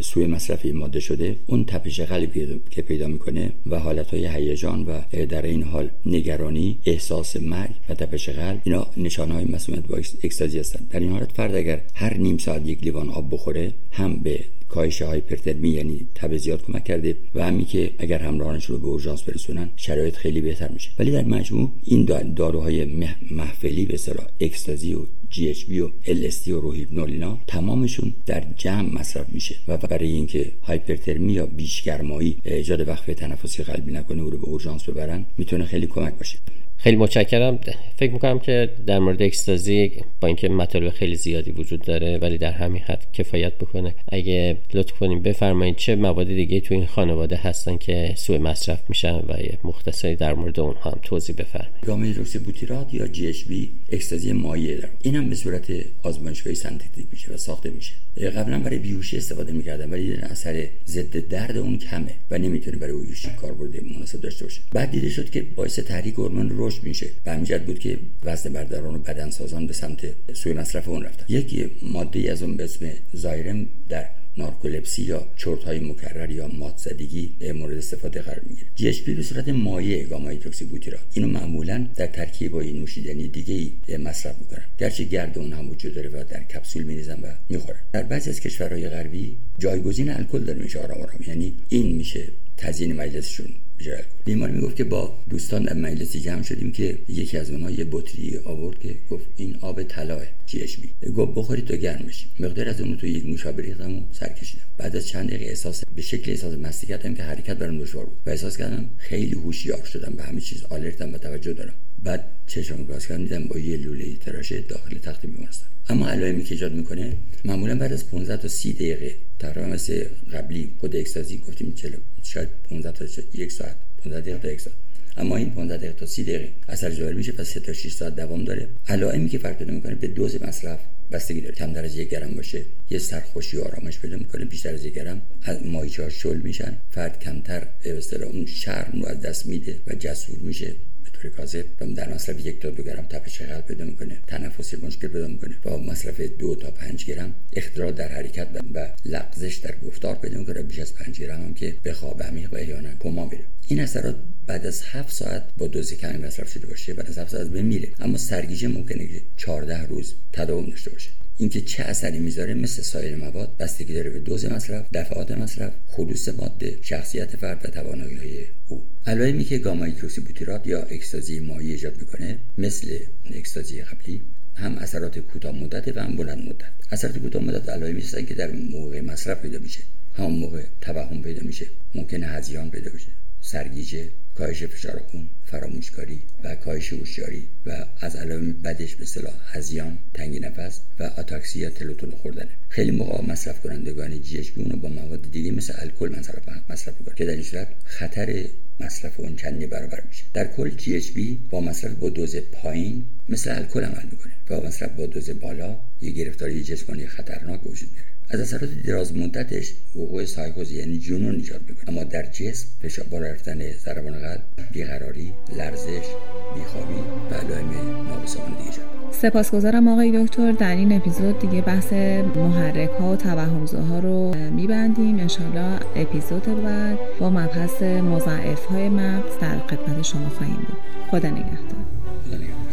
سوء 0.00 0.26
مصرف 0.26 0.66
ماده 0.66 1.00
شده 1.00 1.36
اون 1.46 1.64
تپش 1.64 2.00
قلبی 2.00 2.60
که 2.70 2.82
پیدا 2.82 3.06
می‌کنه 3.06 3.52
و 3.66 3.78
حالتهای 3.78 4.26
هیجان 4.26 4.82
و 4.82 5.00
در 5.26 5.42
این 5.42 5.62
حال 5.62 5.88
نگرانی 6.06 6.78
احساس 6.86 7.36
مرگ 7.36 7.70
و 7.88 7.94
تپش 7.94 8.28
قلب 8.28 8.60
اینا 8.64 8.86
نشانه 8.96 9.34
های 9.34 9.44
مسئولیت 9.44 9.86
با 9.86 9.96
اکستازی 9.96 10.58
هستند 10.58 10.88
در 10.90 11.00
این 11.00 11.12
حالت 11.12 11.32
فرد 11.32 11.54
اگر 11.54 11.80
هر 11.94 12.16
نیم 12.16 12.38
ساعت 12.38 12.66
یک 12.66 12.82
لیوان 12.82 13.08
آب 13.08 13.34
بخوره 13.34 13.72
هم 13.92 14.16
به 14.16 14.40
کاهش 14.72 15.02
هایپرترمی 15.02 15.68
یعنی 15.68 16.06
تب 16.14 16.36
زیاد 16.36 16.62
کمک 16.62 16.84
کرده 16.84 17.16
و 17.34 17.44
همین 17.44 17.66
که 17.66 17.90
اگر 17.98 18.18
همراهانش 18.18 18.64
رو 18.64 18.78
به 18.78 18.86
اورژانس 18.86 19.22
برسونن 19.22 19.70
شرایط 19.76 20.16
خیلی 20.16 20.40
بهتر 20.40 20.68
میشه. 20.68 20.90
ولی 20.98 21.10
در 21.10 21.24
مجموع 21.24 21.70
این 21.84 22.04
داروهای 22.36 22.84
محفلی 23.30 23.86
به 23.86 23.94
اصطلاح 23.94 24.26
اکستازی 24.40 24.94
و 24.94 25.06
جی 25.30 25.48
اچ 25.48 25.64
بی 25.64 25.80
و 25.80 25.88
ال 26.06 26.30
و 26.46 26.60
روهیپنول 26.60 27.36
تمامشون 27.46 28.14
در 28.26 28.44
جمع 28.56 28.94
مصرف 28.94 29.26
میشه 29.28 29.54
و 29.68 29.76
برای 29.76 30.10
اینکه 30.10 30.52
هایپرترمی 30.62 31.32
یا 31.32 31.46
بیشگرمایی 31.46 32.36
ایجاد 32.44 32.88
وقفه 32.88 33.14
تنفسی 33.14 33.62
قلبی 33.62 33.92
نکنه 33.92 34.22
او 34.22 34.30
رو 34.30 34.38
به 34.38 34.44
اورژانس 34.44 34.88
ببرن 34.88 35.24
می‌تونه 35.38 35.64
خیلی 35.64 35.86
کمک 35.86 36.14
باشه. 36.18 36.38
خیلی 36.82 36.96
متشکرم. 36.96 37.58
فکر 37.96 38.12
می‌کنم 38.12 38.38
که 38.38 38.70
در 38.86 38.98
مورد 38.98 39.22
اکستازی 39.22 39.92
با 40.20 40.28
اینکه 40.28 40.48
مطالب 40.48 40.90
خیلی 40.90 41.16
زیادی 41.16 41.50
وجود 41.50 41.82
داره 41.82 42.18
ولی 42.18 42.38
در 42.38 42.52
همین 42.52 42.82
حد 42.82 43.06
کفایت 43.12 43.54
بکنه. 43.54 43.94
اگه 44.08 44.56
لطف 44.74 44.92
کنیم 44.92 45.22
بفرمایید 45.22 45.76
چه 45.76 45.96
مواد 45.96 46.26
دیگه 46.26 46.60
تو 46.60 46.74
این 46.74 46.86
خانواده 46.86 47.36
هستن 47.36 47.76
که 47.76 48.14
سوء 48.16 48.38
مصرف 48.38 48.80
میشن 48.88 49.14
و 49.14 49.34
مختصری 49.64 50.16
در 50.16 50.34
مورد 50.34 50.60
اونها 50.60 50.90
هم 50.90 50.98
توضیح 51.02 51.36
بفرمایید. 51.36 51.84
گام 51.86 52.12
بوتیرات 52.44 52.94
یا 52.94 53.08
جی 53.08 53.26
اچ 53.26 53.44
بی 53.44 53.70
اکستازی 53.92 54.32
مایع 54.32 54.78
این 55.02 55.16
هم 55.16 55.28
به 55.28 55.34
صورت 55.34 55.72
آزمایشگاهی 56.02 56.56
سنتتیک 56.56 57.06
میشه 57.12 57.32
و 57.32 57.36
ساخته 57.36 57.70
میشه. 57.70 57.92
قبلا 58.36 58.58
برای 58.58 58.78
بیهوشی 58.78 59.16
استفاده 59.16 59.52
می‌کردم 59.52 59.92
ولی 59.92 60.12
اثر 60.12 60.66
ضد 60.86 61.28
درد 61.28 61.56
اون 61.56 61.78
کمه 61.78 62.14
و 62.30 62.38
نمی‌تونه 62.38 62.76
برای 62.76 63.00
بیهوشی 63.00 63.28
کاربرد 63.40 63.84
مناسب 63.84 64.20
داشته 64.20 64.44
باشه. 64.44 64.60
بعد 64.72 64.90
دیده 64.90 65.08
شد 65.08 65.30
که 65.30 65.42
باعث 65.56 65.78
تحریک 65.78 66.14
هورمون 66.14 66.50
رشد 66.72 66.84
میشه. 66.84 67.10
همینجد 67.26 67.64
بود 67.64 67.78
که 67.78 67.98
وزن 68.24 68.52
برداران 68.52 68.94
و 68.94 68.98
بدن 68.98 69.30
سازان 69.30 69.66
به 69.66 69.72
سمت 69.72 70.00
سوی 70.32 70.52
مصرف 70.52 70.88
اون 70.88 71.02
رفتن. 71.04 71.24
یک 71.28 71.70
ماده 71.82 72.32
از 72.32 72.42
اون 72.42 72.56
به 72.56 72.64
اسم 72.64 72.90
زایرم 73.12 73.66
در 73.88 74.06
نارکولپسی 74.36 75.02
یا 75.02 75.26
چرت 75.36 75.64
های 75.64 75.80
مکرر 75.80 76.30
یا 76.30 76.48
مات 76.48 76.78
زدگی 76.78 77.30
مورد 77.54 77.76
استفاده 77.76 78.22
قرار 78.22 78.42
می‌گیره. 78.48 78.66
جی 78.76 78.88
اچ 78.88 79.00
به 79.00 79.22
صورت 79.22 79.48
مایع 79.48 80.04
گامای 80.04 80.38
بوتیرا 80.70 80.98
اینو 81.14 81.28
معمولا 81.28 81.86
در 81.96 82.06
ترکیب 82.06 82.54
های 82.54 82.72
نوشیدنی 82.72 83.28
دیگه 83.28 83.54
ای 83.54 83.96
مصرف 83.96 84.38
می‌کنن. 84.38 84.64
گرچه 84.78 85.04
گرد 85.04 85.38
اون 85.38 85.52
هم 85.52 85.70
وجود 85.70 85.94
داره 85.94 86.08
و 86.08 86.24
در 86.30 86.42
کپسول 86.42 86.82
میریزن 86.82 87.20
و 87.20 87.26
می‌خورن. 87.48 87.78
در 87.92 88.02
بعضی 88.02 88.30
از 88.30 88.40
کشورهای 88.40 88.88
غربی 88.88 89.36
جایگزین 89.58 90.10
الکل 90.10 90.44
داره 90.44 90.58
میشه 90.58 90.78
آرام 90.78 91.00
آرام. 91.00 91.20
یعنی 91.26 91.54
این 91.68 91.96
میشه 91.96 92.28
تزیین 92.56 92.92
مجلسشون. 92.92 93.48
بیمار 93.90 94.04
بیمار 94.24 94.50
می‌گفت 94.50 94.76
که 94.76 94.84
با 94.84 95.18
دوستان 95.30 95.62
در 95.62 95.74
مجلسی 95.74 96.20
جمع 96.20 96.42
شدیم 96.42 96.72
که 96.72 96.98
یکی 97.08 97.38
از 97.38 97.50
اونها 97.50 97.70
یه 97.70 97.86
بطری 97.90 98.38
آورد 98.44 98.78
که 98.78 98.94
گفت 99.10 99.26
این 99.36 99.56
آب 99.60 99.82
طلاه 99.82 100.22
جی 100.46 100.60
اچ 100.60 100.76
بی. 100.76 101.10
گفت 101.12 101.32
بخورید 101.34 101.66
تا 101.66 101.76
گرم 101.76 102.06
بشی 102.06 102.26
مقدار 102.40 102.68
از 102.68 102.80
اون 102.80 102.96
تو 102.96 103.06
یک 103.06 103.26
نوشابه 103.26 103.62
ریختم 103.62 103.96
و 103.96 104.00
سر 104.12 104.28
کشیدم. 104.28 104.62
بعد 104.78 104.96
از 104.96 105.06
چند 105.06 105.28
دقیقه 105.28 105.44
احساس 105.44 105.84
به 105.96 106.02
شکل 106.02 106.30
احساس 106.30 106.54
مستی 106.54 106.86
کردم 106.86 107.14
که 107.14 107.22
حرکت 107.22 107.56
برام 107.56 107.78
دشوار 107.78 108.04
بود. 108.04 108.16
و 108.26 108.30
احساس 108.30 108.56
کردم 108.56 108.90
خیلی 108.98 109.32
هوشیار 109.32 109.84
شدم. 109.84 110.14
به 110.16 110.22
همه 110.22 110.40
چیز 110.40 110.64
آلرتم 110.64 111.14
و 111.14 111.18
توجه 111.18 111.52
دارم. 111.52 111.74
بعد 112.02 112.24
چشم 112.46 112.76
باز 112.76 113.06
کردم 113.06 113.22
دیدم 113.22 113.44
با 113.44 113.58
یه 113.58 113.76
لوله 113.76 114.16
تراشه 114.16 114.60
داخل 114.60 114.98
تخت 114.98 115.26
بیمارستان. 115.26 115.68
اما 115.88 116.08
علائمی 116.08 116.44
که 116.44 116.54
ایجاد 116.54 116.74
می‌کنه 116.74 117.16
معمولا 117.44 117.78
بعد 117.78 117.92
از 117.92 118.10
15 118.10 118.36
تا 118.36 118.48
30 118.48 118.72
دقیقه 118.72 119.14
تقریبا 119.38 119.68
مثل 119.68 120.04
قبلی 120.32 120.72
خود 120.80 120.96
اکستازی 120.96 121.38
گفتیم 121.38 121.72
40 121.72 121.92
شاید 122.22 122.48
15 122.68 122.92
تا 122.92 123.04
یک 123.34 123.52
ساعت 123.52 123.76
15 124.04 124.20
دقیقه 124.20 124.38
تا 124.38 124.52
یک 124.52 124.60
ساعت. 124.60 124.76
اما 125.16 125.36
این 125.36 125.50
15 125.50 125.76
دقیقه 125.76 125.92
تا 125.92 126.06
30 126.06 126.22
دقیقه 126.22 126.48
اثر 126.68 126.90
ظاهر 126.90 127.12
میشه 127.12 127.32
پس 127.32 127.48
3 127.48 127.60
تا 127.60 127.72
6 127.72 127.92
ساعت 127.92 128.16
دوام 128.16 128.44
داره. 128.44 128.68
علائمی 128.88 129.28
که 129.28 129.38
فرق 129.38 129.58
پیدا 129.58 129.72
می‌کنه 129.72 129.94
به 129.94 130.06
دوز 130.06 130.42
مصرف 130.42 130.80
بستگی 131.12 131.40
داره. 131.40 131.54
کم 131.54 131.72
درجه 131.72 132.04
گرم 132.04 132.34
باشه 132.34 132.64
یه 132.90 132.98
سرخوشی 132.98 133.56
و 133.56 133.62
آرامش 133.62 133.98
پیدا 133.98 134.16
می‌کنه 134.16 134.44
بیشتر 134.44 134.74
از 134.74 134.86
گرم. 134.86 135.22
مایچه 135.64 136.02
ها 136.02 136.08
شل 136.08 136.36
میشن 136.36 136.76
فرد 136.90 137.20
کمتر 137.20 137.66
به 137.82 137.98
اصطلاح 137.98 138.28
اون 138.28 138.46
شرم 138.46 139.02
رو 139.02 139.06
از 139.06 139.20
دست 139.20 139.46
میده 139.46 139.76
و 139.86 139.94
جسور 139.94 140.38
میشه. 140.38 140.74
طور 141.22 141.30
کاذب 141.30 141.94
در 141.94 142.14
مصرف 142.14 142.46
یک 142.46 142.60
تا 142.60 142.70
دو 142.70 142.82
گرم 142.82 143.06
تپش 143.06 143.42
قلب 143.42 143.66
پیدا 143.66 143.84
می‌کنه. 143.84 144.18
تنفسی 144.26 144.76
مشکل 144.76 145.08
پیدا 145.08 145.26
می‌کنه. 145.26 145.54
با 145.62 145.78
مصرف 145.78 146.20
دو 146.20 146.54
تا 146.54 146.70
پنج 146.70 147.04
گرم 147.04 147.34
اختراع 147.52 147.92
در 147.92 148.08
حرکت 148.08 148.48
و 148.74 148.88
لغزش 149.04 149.56
در 149.56 149.74
گفتار 149.86 150.14
پیدا 150.14 150.38
می‌کنه. 150.38 150.62
بیش 150.62 150.78
از 150.78 150.94
پنج 150.94 151.20
گرم 151.20 151.42
هم 151.42 151.54
که 151.54 151.76
به 151.82 151.92
خواب 151.92 152.22
عمیق 152.22 152.52
و 152.52 152.56
احیانا 152.56 152.90
کما 153.00 153.24
میره. 153.24 153.44
این 153.68 153.80
اثرات 153.80 154.16
بعد 154.46 154.66
از 154.66 154.82
هفت 154.82 155.14
ساعت 155.14 155.42
با 155.58 155.66
دوز 155.66 155.94
کمی 155.94 156.18
مصرف 156.18 156.52
شده 156.52 156.66
باشه. 156.66 156.94
بعد 156.94 157.08
از 157.08 157.18
هفت 157.18 157.30
ساعت 157.30 157.46
بمیره 157.46 157.88
اما 158.00 158.18
سرگیجه 158.18 158.68
ممکنه 158.68 159.06
که 159.06 159.20
14 159.36 159.86
روز 159.86 160.14
تداوم 160.32 160.70
داشته 160.70 160.90
باشه. 160.90 161.10
اینکه 161.38 161.60
چه 161.60 161.82
اثری 161.82 162.18
می‌ذاره 162.18 162.54
مثل 162.54 162.82
سایر 162.82 163.16
مواد 163.16 163.56
بستگی 163.56 163.94
داره 163.94 164.10
به 164.10 164.18
دوز 164.18 164.44
مصرف 164.44 164.86
دفعات 164.94 165.30
مصرف 165.30 165.72
خلوص 165.86 166.28
ماده 166.28 166.78
شخصیت 166.82 167.36
فرد 167.36 167.60
و 167.64 167.68
توانایی 167.68 168.16
های 168.16 168.44
او. 168.68 168.82
علائمی 169.06 169.44
که 169.44 169.58
گاما 169.58 169.86
بوتیرات 170.26 170.66
یا 170.66 170.82
اکستازی 170.82 171.40
مایی 171.40 171.72
ایجاد 171.72 171.98
می‌کنه 171.98 172.38
مثل 172.58 172.98
اکستازی 173.34 173.82
قبلی 173.82 174.22
هم 174.54 174.74
اثرات 174.74 175.18
کوتاه 175.18 175.54
مدت 175.56 175.96
و 175.96 176.00
هم 176.00 176.16
بلند 176.16 176.48
مدت. 176.48 176.72
اثرات 176.90 177.18
کوتاه 177.18 177.42
مدت 177.42 177.68
علائمی 177.68 178.00
هستن 178.00 178.26
که 178.26 178.34
در 178.34 178.50
موقع 178.50 179.00
مصرف 179.00 179.42
پیدا 179.42 179.58
میشه. 179.58 179.80
هم 180.14 180.32
موقع 180.32 180.62
توهم 180.80 181.22
پیدا 181.22 181.40
میشه. 181.46 181.66
ممکنه 181.94 182.26
هزیان 182.26 182.70
پیدا 182.70 182.90
بشه. 182.90 183.08
سرگیجه. 183.40 184.08
کاهش 184.38 184.64
فشار 184.64 185.02
خون 185.10 185.28
فراموشکاری 185.44 186.22
و 186.44 186.54
کاهش 186.54 186.92
هوشیاری 186.92 187.48
و 187.66 187.84
از 188.00 188.16
علائم 188.16 188.52
بدش 188.52 188.96
به 188.96 189.04
صلاح 189.04 189.34
هزیان 189.46 189.98
تنگی 190.14 190.40
نفس 190.40 190.80
و 190.98 191.02
آتاکسی 191.02 191.58
یا 191.58 191.70
تلوتول 191.70 192.10
خوردنه 192.10 192.48
خیلی 192.68 192.90
موقع 192.90 193.24
مصرف 193.24 193.60
کنندگان 193.60 194.22
جی 194.22 194.38
اچ 194.38 194.50
با 194.82 194.88
مواد 194.88 195.30
دیگه 195.30 195.50
مثل 195.50 195.74
الکل 195.76 196.18
مصرف 196.18 196.70
مصرف 196.70 196.94
می‌کنن 197.00 197.14
که 197.14 197.24
در 197.24 197.32
این 197.32 197.42
صورت 197.42 197.68
خطر 197.84 198.44
مصرف 198.80 199.20
اون 199.20 199.36
چندی 199.36 199.66
برابر 199.66 200.02
میشه. 200.08 200.24
در 200.34 200.46
کل 200.46 200.70
جی 200.70 200.96
اچ 200.96 201.10
با 201.50 201.60
مصرف 201.60 201.92
با 201.92 202.08
دوز 202.08 202.36
پایین 202.36 203.04
مثل 203.28 203.56
الکل 203.56 203.84
عمل 203.84 204.04
می‌کنه 204.10 204.32
و 204.50 204.66
مصرف 204.66 204.90
با 204.90 205.06
دوز 205.06 205.30
بالا 205.30 205.76
یه 206.02 206.10
گرفتاری 206.10 206.62
جسمانی 206.62 207.06
خطرناک 207.06 207.66
وجود 207.66 207.88
میاره. 207.92 208.11
از 208.32 208.40
اثرات 208.40 208.70
دراز 208.86 209.16
مدتش 209.16 209.72
وقوع 209.96 210.24
سایکوز 210.24 210.72
یعنی 210.72 210.98
جنون 210.98 211.34
ایجاد 211.34 211.60
می‌کنه. 211.68 211.88
اما 211.88 212.04
در 212.04 212.22
جسم 212.22 212.68
فشار 212.82 213.06
بالا 213.10 213.26
رفتن 213.26 213.72
ضربان 213.72 214.12
قلب 214.12 214.42
بیقراری 214.72 215.32
لرزش 215.56 216.06
بیخوابی 216.54 216.94
و 217.30 217.34
علائم 217.34 217.70
نابسامان 218.08 218.50
دیگه 218.58 218.70
سپاسگزارم 219.12 219.88
آقای 219.88 220.24
دکتر. 220.24 220.52
در 220.52 220.76
این 220.76 220.92
اپیزود 220.92 221.38
دیگه 221.38 221.60
بحث 221.60 221.92
محرک 222.36 222.90
ها 222.90 223.12
و 223.12 223.16
توهمزاها 223.16 223.98
رو 223.98 224.34
میبندیم. 224.50 225.18
انشالله 225.18 225.78
اپیزود 225.96 226.64
بعد 226.64 226.98
با 227.20 227.30
مبحث 227.30 227.82
مضاعف 227.82 228.64
های 228.64 228.88
مغز 228.88 229.38
در 229.40 229.58
خدمت 229.58 230.02
شما 230.02 230.28
خواهیم 230.28 230.56
بود. 230.56 230.76
خدا 231.10 231.30
نگهدار. 231.30 231.82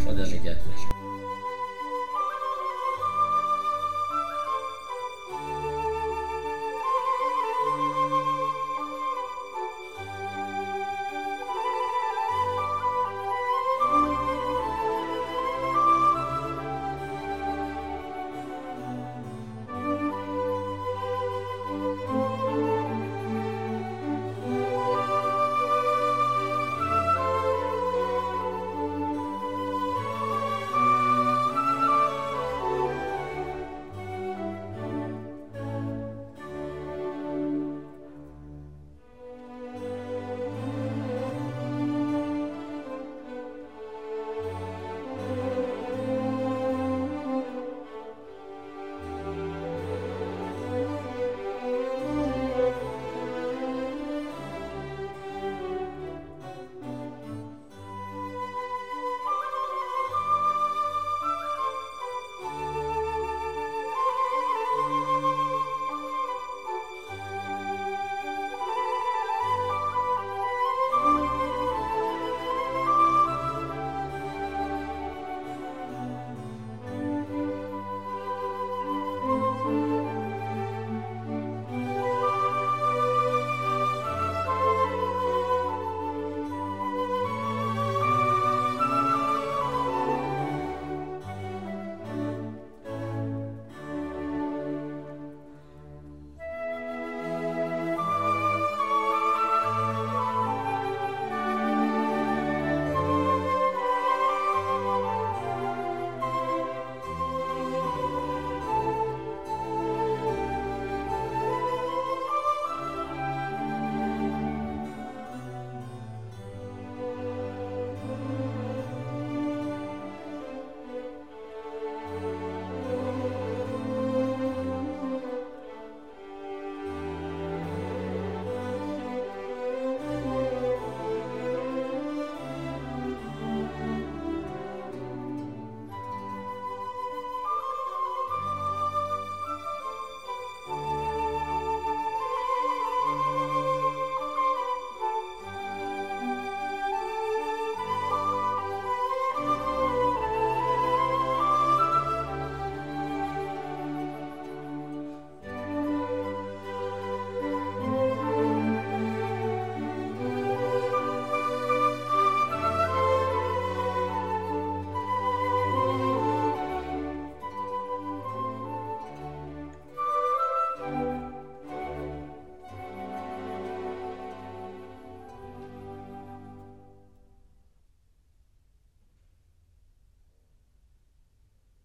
خدا 0.04 0.24
نگهدار. 0.24 0.69